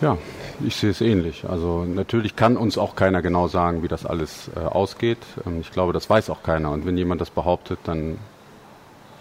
Ja, 0.01 0.19
ich 0.65 0.75
sehe 0.75 0.91
es 0.91 1.01
ähnlich. 1.01 1.45
Also 1.47 1.85
natürlich 1.85 2.35
kann 2.35 2.57
uns 2.57 2.77
auch 2.77 2.95
keiner 2.95 3.21
genau 3.21 3.47
sagen, 3.47 3.83
wie 3.83 3.87
das 3.87 4.05
alles 4.05 4.49
äh, 4.55 4.59
ausgeht. 4.59 5.19
Ähm, 5.45 5.61
ich 5.61 5.71
glaube, 5.71 5.93
das 5.93 6.09
weiß 6.09 6.29
auch 6.29 6.43
keiner. 6.43 6.71
Und 6.71 6.85
wenn 6.85 6.97
jemand 6.97 7.21
das 7.21 7.29
behauptet, 7.29 7.79
dann 7.83 8.17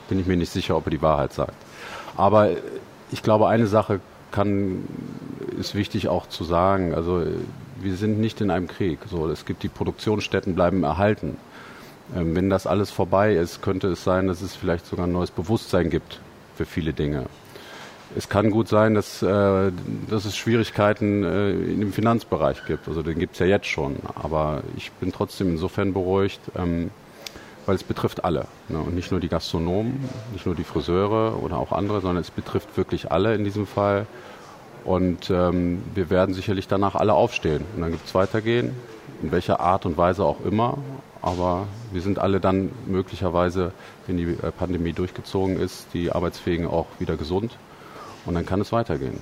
bin 0.08 0.18
ich 0.20 0.26
mir 0.26 0.36
nicht 0.36 0.52
sicher, 0.52 0.76
ob 0.76 0.86
er 0.86 0.90
die 0.90 1.02
Wahrheit 1.02 1.32
sagt. 1.32 1.56
Aber 2.16 2.50
ich 3.10 3.22
glaube, 3.22 3.48
eine 3.48 3.66
Sache 3.66 4.00
kann, 4.30 4.84
ist 5.58 5.74
wichtig 5.74 6.08
auch 6.08 6.28
zu 6.28 6.44
sagen. 6.44 6.94
Also 6.94 7.24
wir 7.80 7.96
sind 7.96 8.18
nicht 8.18 8.40
in 8.40 8.50
einem 8.50 8.68
Krieg. 8.68 8.98
So, 9.10 9.28
es 9.28 9.44
gibt 9.44 9.62
die 9.62 9.68
Produktionsstätten 9.68 10.54
bleiben 10.54 10.82
erhalten. 10.84 11.36
Ähm, 12.14 12.34
wenn 12.34 12.50
das 12.50 12.66
alles 12.66 12.90
vorbei 12.90 13.34
ist, 13.34 13.62
könnte 13.62 13.88
es 13.88 14.04
sein, 14.04 14.26
dass 14.26 14.40
es 14.40 14.54
vielleicht 14.56 14.86
sogar 14.86 15.06
ein 15.06 15.12
neues 15.12 15.30
Bewusstsein 15.30 15.90
gibt 15.90 16.20
für 16.56 16.64
viele 16.64 16.92
Dinge. 16.92 17.26
Es 18.14 18.28
kann 18.28 18.50
gut 18.50 18.68
sein, 18.68 18.94
dass, 18.94 19.22
äh, 19.22 19.72
dass 20.08 20.24
es 20.24 20.36
Schwierigkeiten 20.36 21.24
äh, 21.24 21.52
dem 21.52 21.92
Finanzbereich 21.92 22.64
gibt. 22.66 22.88
Also 22.88 23.02
den 23.02 23.18
gibt 23.18 23.34
es 23.34 23.40
ja 23.40 23.46
jetzt 23.46 23.66
schon. 23.66 23.96
Aber 24.14 24.62
ich 24.76 24.92
bin 24.92 25.12
trotzdem 25.12 25.50
insofern 25.50 25.92
beruhigt, 25.92 26.40
ähm, 26.56 26.90
weil 27.66 27.74
es 27.74 27.82
betrifft 27.82 28.24
alle. 28.24 28.46
Ne? 28.68 28.78
Und 28.78 28.94
nicht 28.94 29.10
nur 29.10 29.20
die 29.20 29.28
Gastronomen, 29.28 30.08
nicht 30.32 30.46
nur 30.46 30.54
die 30.54 30.64
Friseure 30.64 31.42
oder 31.42 31.58
auch 31.58 31.72
andere, 31.72 32.00
sondern 32.00 32.22
es 32.22 32.30
betrifft 32.30 32.76
wirklich 32.76 33.10
alle 33.10 33.34
in 33.34 33.44
diesem 33.44 33.66
Fall. 33.66 34.06
Und 34.84 35.30
ähm, 35.30 35.82
wir 35.94 36.10
werden 36.10 36.32
sicherlich 36.32 36.68
danach 36.68 36.94
alle 36.94 37.12
aufstehen. 37.12 37.64
Und 37.74 37.82
dann 37.82 37.90
gibt 37.90 38.06
es 38.06 38.14
weitergehen, 38.14 38.70
in 39.20 39.32
welcher 39.32 39.58
Art 39.58 39.84
und 39.84 39.96
Weise 39.96 40.24
auch 40.24 40.44
immer. 40.44 40.78
Aber 41.22 41.66
wir 41.92 42.02
sind 42.02 42.20
alle 42.20 42.38
dann 42.38 42.70
möglicherweise, 42.86 43.72
wenn 44.06 44.16
die 44.16 44.24
äh, 44.24 44.52
Pandemie 44.56 44.92
durchgezogen 44.92 45.58
ist, 45.58 45.88
die 45.92 46.12
Arbeitsfähigen 46.12 46.68
auch 46.68 46.86
wieder 47.00 47.16
gesund. 47.16 47.58
Und 48.26 48.34
dann 48.34 48.44
kann 48.44 48.60
es 48.60 48.72
weitergehen. 48.72 49.18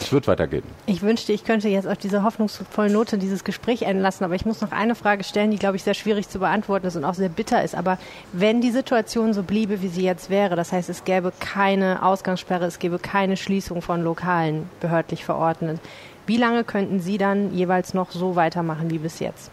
Es 0.00 0.12
wird 0.12 0.26
weitergehen. 0.26 0.64
Ich 0.86 1.02
wünschte, 1.02 1.32
ich 1.32 1.44
könnte 1.44 1.68
jetzt 1.68 1.86
auf 1.86 1.98
diese 1.98 2.22
hoffnungsvollen 2.22 2.92
Note 2.92 3.18
dieses 3.18 3.44
Gespräch 3.44 3.82
enden 3.82 4.02
lassen, 4.02 4.24
aber 4.24 4.34
ich 4.34 4.44
muss 4.44 4.60
noch 4.60 4.72
eine 4.72 4.94
Frage 4.94 5.24
stellen, 5.24 5.50
die, 5.50 5.58
glaube 5.58 5.76
ich, 5.76 5.84
sehr 5.84 5.94
schwierig 5.94 6.28
zu 6.28 6.38
beantworten 6.38 6.86
ist 6.86 6.96
und 6.96 7.04
auch 7.04 7.14
sehr 7.14 7.28
bitter 7.28 7.62
ist. 7.62 7.74
Aber 7.74 7.98
wenn 8.32 8.60
die 8.60 8.70
Situation 8.70 9.34
so 9.34 9.42
bliebe, 9.42 9.82
wie 9.82 9.88
sie 9.88 10.02
jetzt 10.02 10.30
wäre, 10.30 10.56
das 10.56 10.72
heißt, 10.72 10.88
es 10.88 11.04
gäbe 11.04 11.32
keine 11.38 12.02
Ausgangssperre, 12.02 12.64
es 12.64 12.78
gäbe 12.78 12.98
keine 12.98 13.36
Schließung 13.36 13.82
von 13.82 14.02
Lokalen 14.02 14.68
behördlich 14.80 15.24
verordnet, 15.24 15.80
wie 16.26 16.36
lange 16.38 16.64
könnten 16.64 17.00
Sie 17.00 17.18
dann 17.18 17.52
jeweils 17.54 17.92
noch 17.92 18.10
so 18.10 18.34
weitermachen 18.34 18.90
wie 18.90 18.98
bis 18.98 19.18
jetzt? 19.18 19.50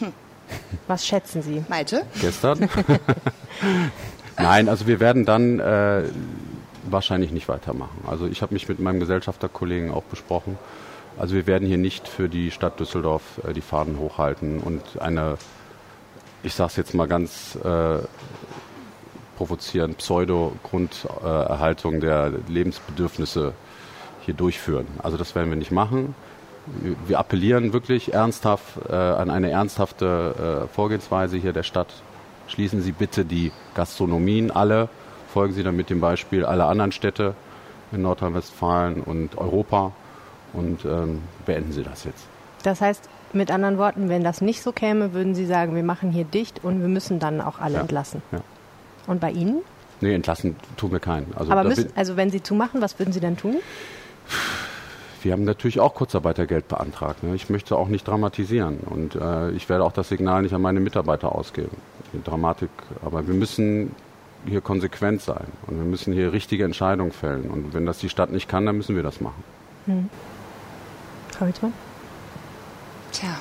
Hm. 0.00 0.12
Was 0.86 1.06
schätzen 1.06 1.42
Sie? 1.42 1.64
Malte? 1.68 2.04
Gestern? 2.20 2.68
Nein, 4.36 4.68
also 4.68 4.86
wir 4.86 5.00
werden 5.00 5.24
dann 5.24 5.58
äh, 5.58 6.02
wahrscheinlich 6.92 7.32
nicht 7.32 7.48
weitermachen. 7.48 8.04
Also 8.06 8.26
ich 8.26 8.42
habe 8.42 8.54
mich 8.54 8.68
mit 8.68 8.78
meinem 8.78 9.00
Gesellschafterkollegen 9.00 9.90
auch 9.90 10.04
besprochen. 10.04 10.58
Also 11.18 11.34
wir 11.34 11.46
werden 11.46 11.66
hier 11.66 11.78
nicht 11.78 12.08
für 12.08 12.28
die 12.28 12.50
Stadt 12.50 12.80
Düsseldorf 12.80 13.22
äh, 13.46 13.52
die 13.52 13.60
Fahnen 13.60 13.98
hochhalten 13.98 14.60
und 14.60 14.82
eine, 15.00 15.36
ich 16.42 16.54
sage 16.54 16.70
es 16.70 16.76
jetzt 16.76 16.94
mal 16.94 17.08
ganz 17.08 17.56
äh, 17.56 17.98
provozierend, 19.36 19.98
Pseudo-Grunderhaltung 19.98 22.00
der 22.00 22.32
Lebensbedürfnisse 22.48 23.52
hier 24.20 24.34
durchführen. 24.34 24.86
Also 25.02 25.16
das 25.16 25.34
werden 25.34 25.50
wir 25.50 25.56
nicht 25.56 25.72
machen. 25.72 26.14
Wir 27.06 27.18
appellieren 27.18 27.72
wirklich 27.72 28.14
ernsthaft 28.14 28.78
äh, 28.88 28.94
an 28.94 29.30
eine 29.30 29.50
ernsthafte 29.50 30.64
äh, 30.64 30.68
Vorgehensweise 30.72 31.36
hier 31.36 31.52
der 31.52 31.64
Stadt. 31.64 31.92
Schließen 32.46 32.82
Sie 32.82 32.92
bitte 32.92 33.24
die 33.24 33.50
Gastronomien 33.74 34.52
alle 34.52 34.88
folgen 35.32 35.54
Sie 35.54 35.62
dann 35.62 35.76
mit 35.76 35.90
dem 35.90 36.00
Beispiel 36.00 36.44
aller 36.44 36.68
anderen 36.68 36.92
Städte 36.92 37.34
in 37.90 38.02
Nordrhein-Westfalen 38.02 39.00
und 39.00 39.36
Europa 39.38 39.92
und 40.52 40.84
ähm, 40.84 41.22
beenden 41.46 41.72
Sie 41.72 41.82
das 41.82 42.04
jetzt. 42.04 42.26
Das 42.62 42.80
heißt, 42.80 43.08
mit 43.32 43.50
anderen 43.50 43.78
Worten, 43.78 44.08
wenn 44.08 44.22
das 44.22 44.40
nicht 44.40 44.62
so 44.62 44.72
käme, 44.72 45.14
würden 45.14 45.34
Sie 45.34 45.46
sagen, 45.46 45.74
wir 45.74 45.82
machen 45.82 46.10
hier 46.10 46.24
dicht 46.24 46.62
und 46.62 46.80
wir 46.80 46.88
müssen 46.88 47.18
dann 47.18 47.40
auch 47.40 47.58
alle 47.58 47.76
ja, 47.76 47.80
entlassen. 47.80 48.22
Ja. 48.30 48.40
Und 49.06 49.20
bei 49.20 49.30
Ihnen? 49.30 49.62
Nee, 50.00 50.14
entlassen 50.14 50.56
tun 50.76 50.92
wir 50.92 51.00
keinen. 51.00 51.32
Also, 51.34 51.50
Aber 51.50 51.64
müssen, 51.64 51.90
also 51.96 52.16
wenn 52.16 52.30
Sie 52.30 52.42
zumachen, 52.42 52.80
was 52.82 52.98
würden 52.98 53.12
Sie 53.12 53.20
dann 53.20 53.36
tun? 53.36 53.56
Wir 55.22 55.32
haben 55.32 55.44
natürlich 55.44 55.80
auch 55.80 55.94
Kurzarbeitergeld 55.94 56.68
beantragt. 56.68 57.22
Ne? 57.22 57.34
Ich 57.34 57.48
möchte 57.48 57.76
auch 57.76 57.88
nicht 57.88 58.06
dramatisieren 58.06 58.78
und 58.80 59.14
äh, 59.14 59.50
ich 59.52 59.68
werde 59.68 59.84
auch 59.84 59.92
das 59.92 60.08
Signal 60.08 60.42
nicht 60.42 60.52
an 60.52 60.60
meine 60.60 60.80
Mitarbeiter 60.80 61.34
ausgeben. 61.34 61.76
Die 62.12 62.22
Dramatik, 62.22 62.70
aber 63.04 63.26
wir 63.26 63.34
müssen 63.34 63.94
hier 64.46 64.60
konsequent 64.60 65.22
sein 65.22 65.46
und 65.66 65.78
wir 65.78 65.84
müssen 65.84 66.12
hier 66.12 66.32
richtige 66.32 66.64
Entscheidungen 66.64 67.12
fällen. 67.12 67.50
Und 67.50 67.74
wenn 67.74 67.86
das 67.86 67.98
die 67.98 68.08
Stadt 68.08 68.30
nicht 68.30 68.48
kann, 68.48 68.66
dann 68.66 68.76
müssen 68.76 68.96
wir 68.96 69.02
das 69.02 69.20
machen. 69.20 69.42
Hm. 69.86 70.08
Frau 71.30 71.46
Wittmann? 71.46 71.72
Tja, 73.12 73.36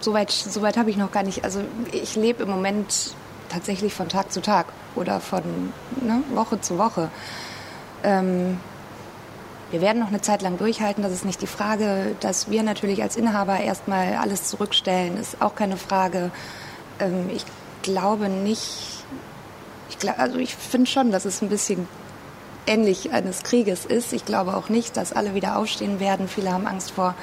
soweit 0.00 0.30
so 0.30 0.62
weit 0.62 0.76
habe 0.76 0.90
ich 0.90 0.96
noch 0.96 1.12
gar 1.12 1.22
nicht. 1.22 1.44
Also 1.44 1.60
ich 1.92 2.16
lebe 2.16 2.42
im 2.42 2.50
Moment 2.50 3.14
tatsächlich 3.48 3.94
von 3.94 4.08
Tag 4.08 4.32
zu 4.32 4.40
Tag 4.40 4.66
oder 4.94 5.20
von 5.20 5.42
ne, 6.00 6.22
Woche 6.34 6.60
zu 6.60 6.78
Woche. 6.78 7.10
Ähm, 8.02 8.58
wir 9.70 9.80
werden 9.80 10.00
noch 10.00 10.08
eine 10.08 10.20
Zeit 10.20 10.42
lang 10.42 10.58
durchhalten, 10.58 11.02
das 11.02 11.12
ist 11.12 11.24
nicht 11.24 11.40
die 11.40 11.46
Frage. 11.46 12.14
Dass 12.20 12.50
wir 12.50 12.62
natürlich 12.62 13.02
als 13.02 13.16
Inhaber 13.16 13.58
erstmal 13.58 14.16
alles 14.16 14.44
zurückstellen, 14.44 15.16
ist 15.16 15.40
auch 15.40 15.54
keine 15.54 15.76
Frage. 15.76 16.30
Ähm, 16.98 17.30
ich 17.34 17.44
glaube 17.82 18.28
nicht. 18.28 19.01
Ich 19.92 19.98
glaub, 19.98 20.18
also 20.18 20.38
ich 20.38 20.56
finde 20.56 20.90
schon, 20.90 21.12
dass 21.12 21.26
es 21.26 21.42
ein 21.42 21.50
bisschen 21.50 21.86
ähnlich 22.66 23.12
eines 23.12 23.42
Krieges 23.42 23.84
ist. 23.84 24.14
Ich 24.14 24.24
glaube 24.24 24.56
auch 24.56 24.70
nicht, 24.70 24.96
dass 24.96 25.12
alle 25.12 25.34
wieder 25.34 25.58
aufstehen 25.58 26.00
werden. 26.00 26.28
Viele 26.28 26.50
haben 26.50 26.66
Angst 26.66 26.92
vor 26.92 27.14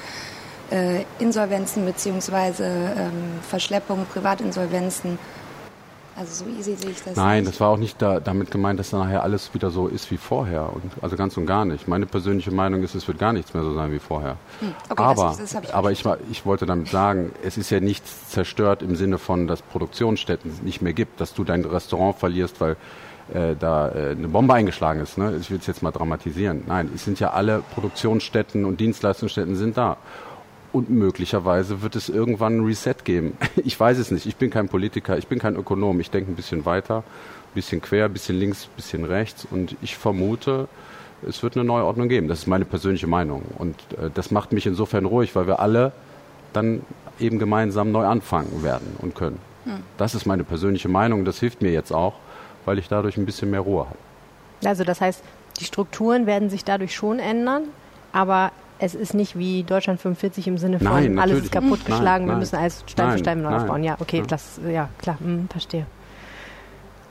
äh, 0.70 1.04
Insolvenzen 1.18 1.84
bzw. 1.84 2.64
Ähm, 2.64 3.40
Verschleppungen, 3.50 4.06
Privatinsolvenzen. 4.06 5.18
Also 6.20 6.44
so 6.44 6.52
easy 6.52 6.76
sehe 6.76 6.92
ich 6.92 7.02
das 7.02 7.16
Nein, 7.16 7.44
nicht. 7.44 7.54
das 7.54 7.62
war 7.62 7.70
auch 7.70 7.78
nicht 7.78 8.02
da, 8.02 8.20
damit 8.20 8.52
gemeint, 8.52 8.78
dass 8.78 8.90
dann 8.90 9.00
nachher 9.00 9.24
alles 9.24 9.54
wieder 9.54 9.70
so 9.70 9.88
ist 9.88 10.12
wie 10.12 10.18
vorher. 10.18 10.74
Und, 10.74 10.84
also 11.02 11.16
ganz 11.16 11.38
und 11.38 11.46
gar 11.46 11.64
nicht. 11.64 11.88
Meine 11.88 12.06
persönliche 12.06 12.52
Meinung 12.52 12.84
ist, 12.84 12.94
es 12.94 13.08
wird 13.08 13.20
gar 13.20 13.32
nichts 13.32 13.54
mehr 13.54 13.64
so 13.64 13.74
sein 13.74 13.94
wie 13.94 14.00
vorher. 14.00 14.36
Hm, 14.60 14.74
okay, 14.90 15.02
aber 15.02 15.36
das, 15.38 15.54
das 15.54 15.64
ich 15.64 15.74
aber 15.74 15.92
ich, 15.92 16.04
ich 16.30 16.46
wollte 16.46 16.66
damit 16.66 16.90
sagen, 16.90 17.32
es 17.42 17.58
ist 17.58 17.70
ja 17.70 17.80
nichts 17.80 18.30
zerstört 18.32 18.82
im 18.82 18.98
Sinne 18.98 19.18
von, 19.18 19.48
dass 19.48 19.62
Produktionsstätten 19.62 20.60
nicht 20.64 20.82
mehr 20.82 20.92
gibt, 20.92 21.22
dass 21.22 21.34
du 21.34 21.46
dein 21.46 21.64
Restaurant 21.64 22.18
verlierst, 22.18 22.60
weil 22.60 22.76
äh, 23.34 23.56
da 23.58 23.88
äh, 23.88 24.12
eine 24.12 24.28
Bombe 24.28 24.54
eingeschlagen 24.54 25.00
ist. 25.00 25.18
Ne? 25.18 25.38
Ich 25.40 25.50
will 25.50 25.60
es 25.60 25.68
jetzt 25.68 25.82
mal 25.82 25.92
dramatisieren. 25.92 26.64
Nein, 26.68 26.90
es 26.94 27.06
sind 27.06 27.22
ja 27.22 27.30
alle 27.30 27.64
Produktionsstätten 27.76 28.66
und 28.66 28.82
Dienstleistungsstätten 28.82 29.56
sind 29.56 29.78
da. 29.78 29.96
Und 30.72 30.90
möglicherweise 30.90 31.82
wird 31.82 31.96
es 31.96 32.10
irgendwann 32.10 32.58
ein 32.58 32.66
Reset 32.66 32.96
geben. 33.04 33.38
Ich 33.64 33.80
weiß 33.80 33.98
es 33.98 34.12
nicht. 34.12 34.26
Ich 34.26 34.36
bin 34.36 34.50
kein 34.50 34.70
Politiker, 34.70 35.18
ich 35.18 35.28
bin 35.28 35.40
kein 35.40 35.56
Ökonom. 35.56 36.00
Ich 36.00 36.12
denke 36.12 36.32
ein 36.32 36.36
bisschen 36.36 36.66
weiter, 36.66 36.98
ein 36.98 37.56
bisschen 37.56 37.82
quer, 37.82 38.06
ein 38.06 38.14
bisschen 38.14 38.38
links, 38.38 38.66
ein 38.66 38.76
bisschen 38.76 39.06
rechts. 39.06 39.48
Und 39.50 39.76
ich 39.82 39.98
vermute, 39.98 40.68
es 41.28 41.44
wird 41.44 41.56
eine 41.56 41.66
neue 41.66 41.84
Ordnung 41.84 42.08
geben. 42.08 42.28
Das 42.28 42.40
ist 42.40 42.48
meine 42.48 42.66
persönliche 42.66 43.08
Meinung. 43.08 43.44
Und 43.58 43.76
äh, 43.94 44.10
das 44.14 44.32
macht 44.32 44.54
mich 44.54 44.66
insofern 44.66 45.06
ruhig, 45.06 45.36
weil 45.36 45.48
wir 45.48 45.60
alle 45.60 45.92
dann 46.54 46.82
eben 47.20 47.40
gemeinsam 47.40 47.92
neu 47.92 48.06
anfangen 48.06 48.64
werden 48.64 48.96
und 49.00 49.16
können. 49.16 49.40
Hm. 49.66 49.84
Das 49.98 50.16
ist 50.16 50.26
meine 50.26 50.44
persönliche 50.44 50.90
Meinung. 50.90 51.26
Das 51.26 51.40
hilft 51.40 51.62
mir 51.62 51.72
jetzt 51.72 51.92
auch, 51.92 52.14
weil 52.66 52.80
ich 52.80 52.88
dadurch 52.88 53.18
ein 53.18 53.26
bisschen 53.26 53.52
mehr 53.52 53.62
Ruhe 53.62 53.86
habe. 53.86 53.98
Also 54.66 54.84
das 54.84 55.02
heißt, 55.02 55.24
die 55.60 55.66
Strukturen 55.66 56.26
werden 56.26 56.50
sich 56.50 56.64
dadurch 56.64 56.96
schon 56.96 57.20
ändern, 57.20 57.64
aber 58.12 58.52
es 58.80 58.96
ist 58.96 59.14
nicht 59.14 59.38
wie 59.38 59.64
Deutschland 59.64 60.00
45 60.00 60.48
im 60.48 60.58
Sinne 60.58 60.80
von 60.80 60.88
nein, 60.88 61.20
alles 61.20 61.44
ist 61.44 61.52
kaputtgeschlagen, 61.52 62.28
wir 62.28 62.36
müssen 62.36 62.56
alles 62.56 62.84
Stein 62.88 63.12
für 63.12 63.18
Stein 63.20 63.42
neu 63.42 63.56
aufbauen. 63.56 63.84
Ja, 63.84 63.98
okay, 64.00 64.20
ja. 64.20 64.26
das, 64.26 64.60
ja, 64.70 64.90
klar, 64.98 65.18
hm, 65.20 65.50
verstehe. 65.50 65.86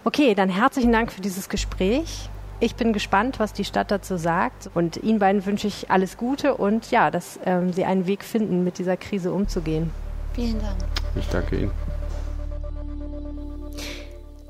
Okay, 0.04 0.34
dann 0.34 0.48
herzlichen 0.48 0.92
Dank 0.92 1.12
für 1.12 1.20
dieses 1.20 1.48
Gespräch. 1.48 2.30
Ich 2.60 2.74
bin 2.74 2.92
gespannt, 2.92 3.38
was 3.38 3.52
die 3.52 3.64
Stadt 3.64 3.90
dazu 3.90 4.16
sagt. 4.16 4.70
Und 4.74 4.96
Ihnen 4.96 5.18
beiden 5.18 5.44
wünsche 5.46 5.68
ich 5.68 5.90
alles 5.90 6.16
Gute 6.16 6.54
und 6.54 6.90
ja, 6.90 7.10
dass 7.10 7.38
ähm, 7.44 7.72
Sie 7.72 7.84
einen 7.84 8.06
Weg 8.06 8.24
finden, 8.24 8.64
mit 8.64 8.78
dieser 8.78 8.96
Krise 8.96 9.32
umzugehen. 9.32 9.90
Vielen 10.34 10.58
Dank. 10.60 10.76
Ich 11.14 11.28
danke 11.28 11.56
Ihnen. 11.56 11.70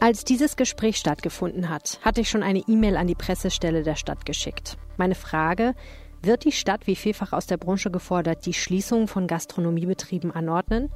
Als 0.00 0.24
dieses 0.24 0.56
Gespräch 0.56 0.96
stattgefunden 0.96 1.68
hat, 1.68 1.98
hatte 2.02 2.20
ich 2.20 2.30
schon 2.30 2.44
eine 2.44 2.60
E-Mail 2.60 2.96
an 2.96 3.08
die 3.08 3.16
Pressestelle 3.16 3.82
der 3.82 3.96
Stadt 3.96 4.24
geschickt. 4.24 4.78
Meine 4.96 5.16
Frage, 5.16 5.74
wird 6.22 6.44
die 6.44 6.52
Stadt, 6.52 6.86
wie 6.86 6.96
vielfach 6.96 7.32
aus 7.32 7.46
der 7.46 7.56
Branche 7.56 7.90
gefordert, 7.90 8.46
die 8.46 8.54
Schließung 8.54 9.08
von 9.08 9.26
Gastronomiebetrieben 9.26 10.30
anordnen? 10.30 10.90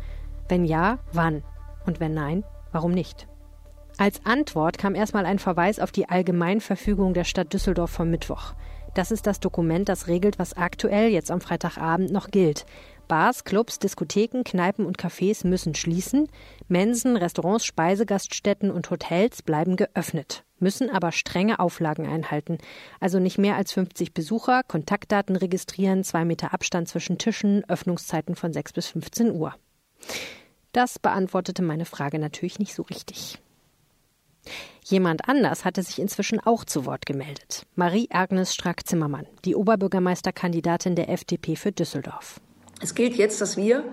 Wenn 0.49 0.65
ja, 0.65 0.99
wann? 1.13 1.45
Und 1.87 2.01
wenn 2.01 2.15
nein, 2.15 2.45
warum 2.73 2.93
nicht? 2.93 3.29
Als 3.99 4.25
Antwort 4.25 4.79
kam 4.79 4.95
erstmal 4.95 5.27
ein 5.27 5.39
Verweis 5.39 5.79
auf 5.79 5.93
die 5.93 6.09
Allgemeinverfügung 6.09 7.15
der 7.15 7.25
Stadt 7.25 7.53
Düsseldorf 7.53 7.91
vom 7.91 8.11
Mittwoch. 8.11 8.55
Das 8.95 9.11
ist 9.11 9.27
das 9.27 9.41
Dokument, 9.41 9.89
das 9.89 10.07
regelt, 10.07 10.39
was 10.39 10.57
aktuell 10.57 11.11
jetzt 11.11 11.31
am 11.31 11.41
Freitagabend 11.41 12.11
noch 12.11 12.31
gilt. 12.31 12.67
Bars, 13.09 13.45
Clubs, 13.45 13.79
Diskotheken, 13.79 14.43
Kneipen 14.45 14.87
und 14.87 14.99
Cafés 14.99 15.47
müssen 15.47 15.75
schließen. 15.75 16.29
Mensen, 16.69 17.17
Restaurants, 17.17 17.65
Speisegaststätten 17.65 18.71
und 18.71 18.91
Hotels 18.91 19.43
bleiben 19.43 19.77
geöffnet, 19.77 20.45
müssen 20.63 20.89
aber 20.89 21.13
strenge 21.13 21.59
Auflagen 21.59 22.07
einhalten. 22.07 22.59
Also 23.01 23.19
nicht 23.19 23.37
mehr 23.37 23.57
als 23.57 23.73
50 23.73 24.15
Besucher, 24.15 24.63
Kontaktdaten 24.63 25.37
registrieren, 25.37 26.05
zwei 26.05 26.25
Meter 26.25 26.55
Abstand 26.55 26.89
zwischen 26.89 27.19
Tischen, 27.19 27.65
Öffnungszeiten 27.69 28.35
von 28.35 28.53
6 28.53 28.73
bis 28.73 28.87
15 28.89 29.33
Uhr. 29.33 29.55
Das 30.73 30.99
beantwortete 30.99 31.63
meine 31.63 31.85
Frage 31.85 32.19
natürlich 32.19 32.59
nicht 32.59 32.75
so 32.75 32.83
richtig. 32.83 33.39
Jemand 34.85 35.29
anders 35.29 35.65
hatte 35.65 35.83
sich 35.83 36.01
inzwischen 36.01 36.41
auch 36.41 36.65
zu 36.65 36.87
Wort 36.87 37.07
gemeldet. 37.07 37.67
Marie-Agnes 37.77 38.55
Strack-Zimmermann, 38.55 39.27
die 39.45 39.55
Oberbürgermeisterkandidatin 39.55 40.97
der 40.97 41.09
FDP 41.09 41.57
für 41.57 41.73
Düsseldorf. 41.73 42.41
Es 42.81 42.95
gilt 42.95 43.15
jetzt, 43.15 43.41
dass 43.41 43.57
wir, 43.57 43.85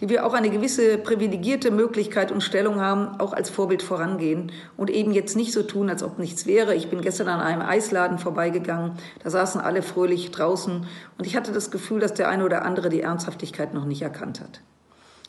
die 0.00 0.08
wir 0.08 0.24
auch 0.26 0.32
eine 0.32 0.50
gewisse 0.50 0.98
privilegierte 0.98 1.70
Möglichkeit 1.70 2.32
und 2.32 2.42
Stellung 2.42 2.80
haben, 2.80 3.20
auch 3.20 3.32
als 3.32 3.50
Vorbild 3.50 3.82
vorangehen 3.82 4.50
und 4.76 4.90
eben 4.90 5.12
jetzt 5.12 5.36
nicht 5.36 5.52
so 5.52 5.62
tun, 5.62 5.90
als 5.90 6.02
ob 6.02 6.18
nichts 6.18 6.46
wäre. 6.46 6.74
Ich 6.74 6.88
bin 6.88 7.02
gestern 7.02 7.28
an 7.28 7.40
einem 7.40 7.62
Eisladen 7.62 8.18
vorbeigegangen, 8.18 8.92
da 9.22 9.30
saßen 9.30 9.60
alle 9.60 9.82
fröhlich 9.82 10.30
draußen 10.30 10.86
und 11.18 11.26
ich 11.26 11.36
hatte 11.36 11.52
das 11.52 11.70
Gefühl, 11.70 12.00
dass 12.00 12.14
der 12.14 12.28
eine 12.28 12.44
oder 12.44 12.64
andere 12.64 12.88
die 12.88 13.02
Ernsthaftigkeit 13.02 13.74
noch 13.74 13.84
nicht 13.84 14.02
erkannt 14.02 14.40
hat. 14.40 14.60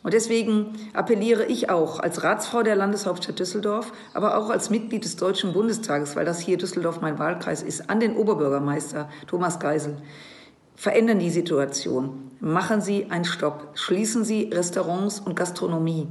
Und 0.03 0.15
deswegen 0.15 0.73
appelliere 0.93 1.45
ich 1.45 1.69
auch 1.69 1.99
als 1.99 2.23
Ratsfrau 2.23 2.63
der 2.63 2.75
Landeshauptstadt 2.75 3.37
Düsseldorf, 3.37 3.93
aber 4.15 4.35
auch 4.37 4.49
als 4.49 4.71
Mitglied 4.71 5.03
des 5.03 5.15
Deutschen 5.15 5.53
Bundestages, 5.53 6.15
weil 6.15 6.25
das 6.25 6.39
hier 6.39 6.57
Düsseldorf 6.57 7.01
mein 7.01 7.19
Wahlkreis 7.19 7.61
ist, 7.61 7.89
an 7.89 7.99
den 7.99 8.15
Oberbürgermeister 8.15 9.09
Thomas 9.27 9.59
Geisel 9.59 9.97
verändern 10.75 11.19
die 11.19 11.29
Situation. 11.29 12.30
Machen 12.43 12.81
Sie 12.81 13.05
einen 13.11 13.23
Stopp. 13.23 13.67
Schließen 13.75 14.23
Sie 14.23 14.49
Restaurants 14.51 15.19
und 15.19 15.35
Gastronomie. 15.35 16.07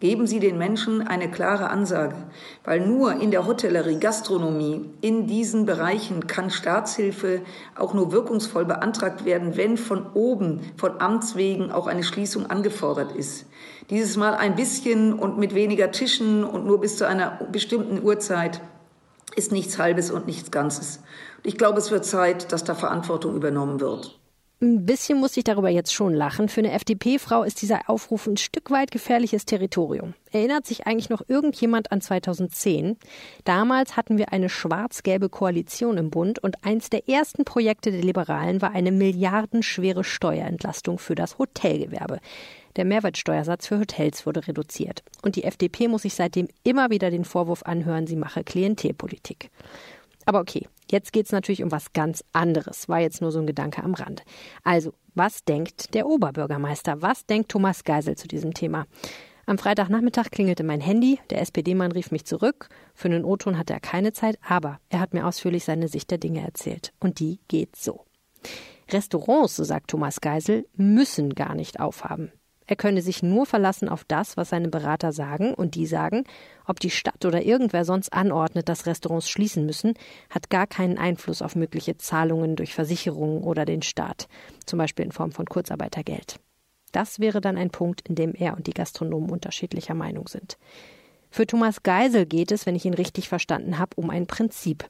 Geben 0.00 0.26
Sie 0.26 0.40
den 0.40 0.58
Menschen 0.58 1.06
eine 1.06 1.30
klare 1.30 1.70
Ansage, 1.70 2.16
weil 2.64 2.84
nur 2.84 3.12
in 3.20 3.30
der 3.30 3.46
Hotellerie, 3.46 4.00
Gastronomie, 4.00 4.90
in 5.02 5.28
diesen 5.28 5.66
Bereichen 5.66 6.26
kann 6.26 6.50
Staatshilfe 6.50 7.42
auch 7.76 7.94
nur 7.94 8.10
wirkungsvoll 8.10 8.64
beantragt 8.64 9.24
werden, 9.24 9.56
wenn 9.56 9.76
von 9.76 10.06
oben, 10.14 10.62
von 10.76 11.00
Amts 11.00 11.36
wegen 11.36 11.70
auch 11.70 11.86
eine 11.86 12.02
Schließung 12.02 12.46
angefordert 12.46 13.12
ist. 13.12 13.46
Dieses 13.88 14.16
Mal 14.16 14.34
ein 14.34 14.56
bisschen 14.56 15.12
und 15.12 15.38
mit 15.38 15.54
weniger 15.54 15.92
Tischen 15.92 16.42
und 16.42 16.66
nur 16.66 16.80
bis 16.80 16.96
zu 16.96 17.06
einer 17.06 17.38
bestimmten 17.52 18.02
Uhrzeit 18.02 18.60
ist 19.36 19.52
nichts 19.52 19.78
Halbes 19.78 20.10
und 20.10 20.26
nichts 20.26 20.50
Ganzes. 20.50 21.04
Ich 21.44 21.56
glaube, 21.56 21.78
es 21.78 21.92
wird 21.92 22.04
Zeit, 22.04 22.50
dass 22.50 22.64
da 22.64 22.74
Verantwortung 22.74 23.36
übernommen 23.36 23.78
wird. 23.78 24.18
Ein 24.60 24.86
bisschen 24.86 25.20
muss 25.20 25.36
ich 25.36 25.44
darüber 25.44 25.68
jetzt 25.68 25.94
schon 25.94 26.12
lachen. 26.12 26.48
Für 26.48 26.62
eine 26.62 26.72
FDP-Frau 26.72 27.44
ist 27.44 27.62
dieser 27.62 27.88
Aufruf 27.88 28.26
ein 28.26 28.36
Stück 28.36 28.72
weit 28.72 28.90
gefährliches 28.90 29.46
Territorium. 29.46 30.14
Erinnert 30.32 30.66
sich 30.66 30.84
eigentlich 30.84 31.10
noch 31.10 31.22
irgendjemand 31.28 31.92
an 31.92 32.00
2010? 32.00 32.96
Damals 33.44 33.96
hatten 33.96 34.18
wir 34.18 34.32
eine 34.32 34.48
schwarz-gelbe 34.48 35.28
Koalition 35.28 35.96
im 35.96 36.10
Bund 36.10 36.40
und 36.40 36.64
eins 36.64 36.90
der 36.90 37.08
ersten 37.08 37.44
Projekte 37.44 37.92
der 37.92 38.02
Liberalen 38.02 38.60
war 38.60 38.72
eine 38.72 38.90
milliardenschwere 38.90 40.02
Steuerentlastung 40.02 40.98
für 40.98 41.14
das 41.14 41.38
Hotelgewerbe. 41.38 42.18
Der 42.74 42.84
Mehrwertsteuersatz 42.84 43.68
für 43.68 43.78
Hotels 43.78 44.26
wurde 44.26 44.48
reduziert. 44.48 45.04
Und 45.22 45.36
die 45.36 45.44
FDP 45.44 45.86
muss 45.86 46.02
sich 46.02 46.14
seitdem 46.14 46.48
immer 46.64 46.90
wieder 46.90 47.12
den 47.12 47.24
Vorwurf 47.24 47.62
anhören, 47.62 48.08
sie 48.08 48.16
mache 48.16 48.42
Klientelpolitik. 48.42 49.50
Aber 50.28 50.40
okay, 50.40 50.68
Jetzt 50.90 51.12
geht 51.12 51.26
es 51.26 51.32
natürlich 51.32 51.62
um 51.62 51.70
was 51.70 51.92
ganz 51.92 52.24
anderes. 52.32 52.88
War 52.88 53.00
jetzt 53.00 53.20
nur 53.20 53.30
so 53.30 53.38
ein 53.38 53.46
Gedanke 53.46 53.82
am 53.82 53.94
Rand. 53.94 54.24
Also, 54.64 54.94
was 55.14 55.44
denkt 55.44 55.94
der 55.94 56.06
Oberbürgermeister? 56.06 57.02
Was 57.02 57.26
denkt 57.26 57.50
Thomas 57.50 57.84
Geisel 57.84 58.16
zu 58.16 58.26
diesem 58.26 58.54
Thema? 58.54 58.86
Am 59.44 59.58
Freitagnachmittag 59.58 60.30
klingelte 60.30 60.64
mein 60.64 60.80
Handy. 60.80 61.18
Der 61.30 61.40
SPD-Mann 61.40 61.92
rief 61.92 62.10
mich 62.10 62.24
zurück. 62.24 62.68
Für 62.94 63.08
einen 63.08 63.24
O-Ton 63.24 63.58
hatte 63.58 63.72
er 63.72 63.80
keine 63.80 64.12
Zeit, 64.12 64.38
aber 64.46 64.78
er 64.88 65.00
hat 65.00 65.14
mir 65.14 65.26
ausführlich 65.26 65.64
seine 65.64 65.88
Sicht 65.88 66.10
der 66.10 66.18
Dinge 66.18 66.42
erzählt. 66.42 66.92
Und 67.00 67.20
die 67.20 67.40
geht 67.48 67.76
so. 67.76 68.04
Restaurants, 68.90 69.56
so 69.56 69.64
sagt 69.64 69.90
Thomas 69.90 70.20
Geisel, 70.20 70.66
müssen 70.74 71.34
gar 71.34 71.54
nicht 71.54 71.80
aufhaben. 71.80 72.32
Er 72.68 72.76
könne 72.76 73.00
sich 73.00 73.22
nur 73.22 73.46
verlassen 73.46 73.88
auf 73.88 74.04
das, 74.04 74.36
was 74.36 74.50
seine 74.50 74.68
Berater 74.68 75.10
sagen, 75.12 75.54
und 75.54 75.74
die 75.74 75.86
sagen, 75.86 76.24
ob 76.66 76.78
die 76.78 76.90
Stadt 76.90 77.24
oder 77.24 77.42
irgendwer 77.42 77.86
sonst 77.86 78.12
anordnet, 78.12 78.68
dass 78.68 78.84
Restaurants 78.84 79.30
schließen 79.30 79.64
müssen, 79.64 79.94
hat 80.28 80.50
gar 80.50 80.66
keinen 80.66 80.98
Einfluss 80.98 81.40
auf 81.40 81.56
mögliche 81.56 81.96
Zahlungen 81.96 82.56
durch 82.56 82.74
Versicherungen 82.74 83.42
oder 83.42 83.64
den 83.64 83.80
Staat, 83.80 84.28
zum 84.66 84.78
Beispiel 84.78 85.06
in 85.06 85.12
Form 85.12 85.32
von 85.32 85.46
Kurzarbeitergeld. 85.46 86.38
Das 86.92 87.20
wäre 87.20 87.40
dann 87.40 87.56
ein 87.56 87.70
Punkt, 87.70 88.06
in 88.06 88.14
dem 88.14 88.34
er 88.34 88.54
und 88.54 88.66
die 88.66 88.74
Gastronomen 88.74 89.30
unterschiedlicher 89.30 89.94
Meinung 89.94 90.28
sind. 90.28 90.58
Für 91.30 91.46
Thomas 91.46 91.82
Geisel 91.82 92.26
geht 92.26 92.52
es, 92.52 92.66
wenn 92.66 92.76
ich 92.76 92.84
ihn 92.84 92.94
richtig 92.94 93.30
verstanden 93.30 93.78
habe, 93.78 93.96
um 93.96 94.10
ein 94.10 94.26
Prinzip. 94.26 94.86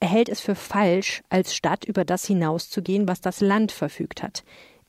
Er 0.00 0.08
hält 0.08 0.28
es 0.28 0.40
für 0.40 0.54
falsch, 0.54 1.22
als 1.30 1.54
Stadt 1.54 1.84
über 1.84 2.04
das 2.04 2.26
hinauszugehen, 2.26 3.08
was 3.08 3.20
das 3.20 3.40
Land 3.40 3.72
verfügt 3.72 4.22
hat. 4.22 4.42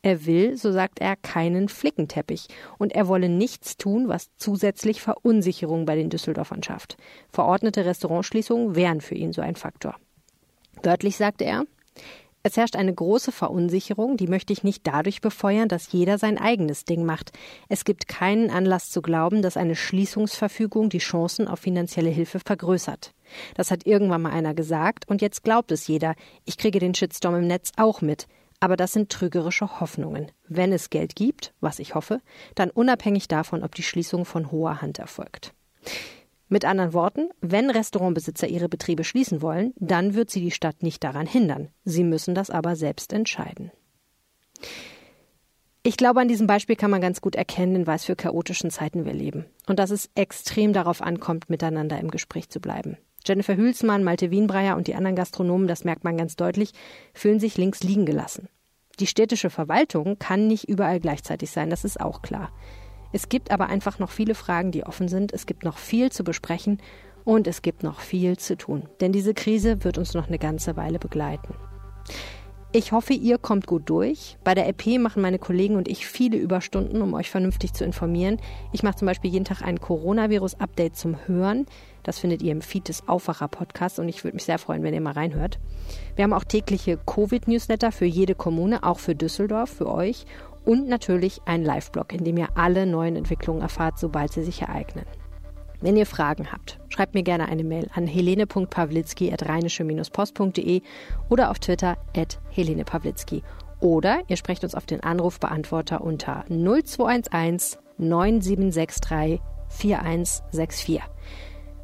Er 0.05 0.25
will, 0.25 0.57
so 0.57 0.71
sagt 0.73 0.99
er, 0.99 1.15
keinen 1.15 1.69
Flickenteppich 1.69 2.47
und 2.77 2.93
er 2.93 3.07
wolle 3.07 3.29
nichts 3.29 3.77
tun, 3.77 4.09
was 4.09 4.27
zusätzlich 4.35 5.01
Verunsicherung 5.01 5.85
bei 5.85 5.95
den 5.95 6.09
Düsseldorfern 6.09 6.61
schafft. 6.61 6.97
Verordnete 7.31 7.85
Restaurantschließungen 7.85 8.75
wären 8.75 8.99
für 8.99 9.15
ihn 9.15 9.31
so 9.31 9.41
ein 9.41 9.55
Faktor. 9.55 9.95
Wörtlich 10.83 11.15
sagte 11.15 11.45
er, 11.45 11.63
Es 12.45 12.57
herrscht 12.57 12.75
eine 12.75 12.93
große 12.93 13.31
Verunsicherung, 13.31 14.17
die 14.17 14.27
möchte 14.27 14.51
ich 14.51 14.65
nicht 14.65 14.85
dadurch 14.85 15.21
befeuern, 15.21 15.69
dass 15.69 15.93
jeder 15.93 16.17
sein 16.17 16.37
eigenes 16.37 16.83
Ding 16.83 17.05
macht. 17.05 17.31
Es 17.69 17.85
gibt 17.85 18.09
keinen 18.09 18.49
Anlass 18.49 18.91
zu 18.91 19.01
glauben, 19.01 19.41
dass 19.41 19.55
eine 19.55 19.77
Schließungsverfügung 19.77 20.89
die 20.89 20.97
Chancen 20.97 21.47
auf 21.47 21.59
finanzielle 21.59 22.09
Hilfe 22.09 22.41
vergrößert. 22.41 23.13
Das 23.55 23.71
hat 23.71 23.85
irgendwann 23.85 24.23
mal 24.23 24.33
einer 24.33 24.53
gesagt 24.53 25.07
und 25.07 25.21
jetzt 25.21 25.45
glaubt 25.45 25.71
es 25.71 25.87
jeder. 25.87 26.15
Ich 26.43 26.57
kriege 26.57 26.79
den 26.79 26.93
Shitstorm 26.93 27.35
im 27.35 27.47
Netz 27.47 27.71
auch 27.77 28.01
mit. 28.01 28.27
Aber 28.63 28.77
das 28.77 28.93
sind 28.93 29.09
trügerische 29.09 29.81
Hoffnungen. 29.81 30.31
Wenn 30.47 30.71
es 30.71 30.89
Geld 30.89 31.17
gibt, 31.17 31.53
was 31.59 31.79
ich 31.79 31.95
hoffe, 31.95 32.21
dann 32.55 32.69
unabhängig 32.69 33.27
davon, 33.27 33.61
ob 33.61 33.75
die 33.75 33.83
Schließung 33.83 34.23
von 34.23 34.53
hoher 34.53 34.81
Hand 34.81 34.99
erfolgt. 34.99 35.53
Mit 36.47 36.63
anderen 36.63 36.93
Worten, 36.93 37.27
wenn 37.41 37.69
Restaurantbesitzer 37.69 38.47
ihre 38.47 38.69
Betriebe 38.69 39.03
schließen 39.03 39.41
wollen, 39.41 39.73
dann 39.75 40.13
wird 40.13 40.29
sie 40.29 40.39
die 40.39 40.49
Stadt 40.49 40.81
nicht 40.81 41.03
daran 41.03 41.27
hindern. 41.27 41.71
Sie 41.83 42.05
müssen 42.05 42.35
das 42.35 42.49
aber 42.49 42.77
selbst 42.77 43.11
entscheiden. 43.11 43.69
Ich 45.83 45.97
glaube, 45.97 46.21
an 46.21 46.29
diesem 46.29 46.47
Beispiel 46.47 46.77
kann 46.77 46.89
man 46.89 47.01
ganz 47.01 47.19
gut 47.19 47.35
erkennen, 47.35 47.75
in 47.75 47.87
was 47.87 48.05
für 48.05 48.15
chaotischen 48.15 48.69
Zeiten 48.69 49.03
wir 49.03 49.13
leben. 49.13 49.43
Und 49.67 49.77
dass 49.77 49.91
es 49.91 50.09
extrem 50.15 50.71
darauf 50.71 51.01
ankommt, 51.01 51.49
miteinander 51.49 51.99
im 51.99 52.09
Gespräch 52.09 52.47
zu 52.47 52.61
bleiben. 52.61 52.97
Jennifer 53.25 53.55
Hülsmann, 53.55 54.03
Malte 54.03 54.31
Wienbreyer 54.31 54.75
und 54.75 54.87
die 54.87 54.95
anderen 54.95 55.15
Gastronomen, 55.15 55.67
das 55.67 55.83
merkt 55.83 56.03
man 56.03 56.17
ganz 56.17 56.35
deutlich, 56.35 56.71
fühlen 57.13 57.39
sich 57.39 57.57
links 57.57 57.83
liegen 57.83 58.05
gelassen. 58.05 58.49
Die 58.99 59.07
städtische 59.07 59.49
Verwaltung 59.49 60.19
kann 60.19 60.47
nicht 60.47 60.69
überall 60.69 60.99
gleichzeitig 60.99 61.51
sein, 61.51 61.69
das 61.69 61.83
ist 61.83 61.99
auch 61.99 62.21
klar. 62.21 62.51
Es 63.13 63.29
gibt 63.29 63.51
aber 63.51 63.67
einfach 63.67 63.99
noch 63.99 64.09
viele 64.09 64.35
Fragen, 64.35 64.71
die 64.71 64.85
offen 64.85 65.07
sind. 65.07 65.33
Es 65.33 65.45
gibt 65.45 65.63
noch 65.63 65.77
viel 65.77 66.11
zu 66.11 66.23
besprechen 66.23 66.79
und 67.23 67.47
es 67.47 67.61
gibt 67.61 67.83
noch 67.83 67.99
viel 67.99 68.37
zu 68.37 68.57
tun. 68.57 68.89
Denn 68.99 69.11
diese 69.11 69.35
Krise 69.35 69.83
wird 69.83 69.99
uns 69.99 70.15
noch 70.15 70.27
eine 70.27 70.39
ganze 70.39 70.75
Weile 70.75 70.97
begleiten. 70.97 71.53
Ich 72.75 72.91
hoffe, 72.91 73.13
ihr 73.13 73.37
kommt 73.37 73.67
gut 73.67 73.87
durch. 73.87 74.35
Bei 74.43 74.55
der 74.55 74.67
EP 74.67 74.99
machen 74.99 75.21
meine 75.21 75.37
Kollegen 75.37 75.75
und 75.75 75.87
ich 75.87 76.07
viele 76.07 76.37
Überstunden, 76.37 77.03
um 77.03 77.13
euch 77.13 77.29
vernünftig 77.29 77.73
zu 77.73 77.85
informieren. 77.85 78.39
Ich 78.71 78.81
mache 78.81 78.95
zum 78.95 79.05
Beispiel 79.05 79.29
jeden 79.29 79.45
Tag 79.45 79.61
ein 79.61 79.79
Coronavirus-Update 79.79 80.97
zum 80.97 81.15
Hören. 81.27 81.67
Das 82.01 82.17
findet 82.17 82.41
ihr 82.41 82.51
im 82.51 82.63
Feed 82.63 82.89
des 82.89 83.07
Aufwacher-Podcasts 83.07 83.99
und 83.99 84.09
ich 84.09 84.23
würde 84.23 84.33
mich 84.33 84.45
sehr 84.45 84.57
freuen, 84.57 84.81
wenn 84.81 84.95
ihr 84.95 85.01
mal 85.01 85.13
reinhört. 85.13 85.59
Wir 86.15 86.23
haben 86.23 86.33
auch 86.33 86.45
tägliche 86.45 86.97
Covid-Newsletter 86.97 87.91
für 87.91 88.05
jede 88.05 88.33
Kommune, 88.33 88.81
auch 88.81 88.97
für 88.97 89.13
Düsseldorf, 89.13 89.69
für 89.69 89.87
euch 89.87 90.25
und 90.65 90.87
natürlich 90.87 91.41
ein 91.45 91.63
Live-Blog, 91.63 92.11
in 92.11 92.23
dem 92.23 92.37
ihr 92.37 92.57
alle 92.57 92.87
neuen 92.87 93.15
Entwicklungen 93.15 93.61
erfahrt, 93.61 93.99
sobald 93.99 94.33
sie 94.33 94.43
sich 94.43 94.63
ereignen. 94.63 95.05
Wenn 95.83 95.95
ihr 95.97 96.05
Fragen 96.05 96.51
habt, 96.51 96.79
schreibt 96.87 97.13
mir 97.13 97.23
gerne 97.23 97.49
eine 97.49 97.65
Mail 97.65 97.89
an 97.93 98.07
helene.pawlitzki.rheinische-post.de 98.07 100.81
oder 101.29 101.51
auf 101.51 101.59
Twitter 101.59 101.97
at 102.15 102.39
Helene 102.49 102.85
Pawlitzki. 102.85 103.43
Oder 103.81 104.21
ihr 104.29 104.37
sprecht 104.37 104.63
uns 104.63 104.75
auf 104.75 104.85
den 104.85 105.03
Anrufbeantworter 105.03 105.99
unter 105.99 106.45
0211 106.47 107.79
9763 107.97 109.41
4164. 109.67 111.01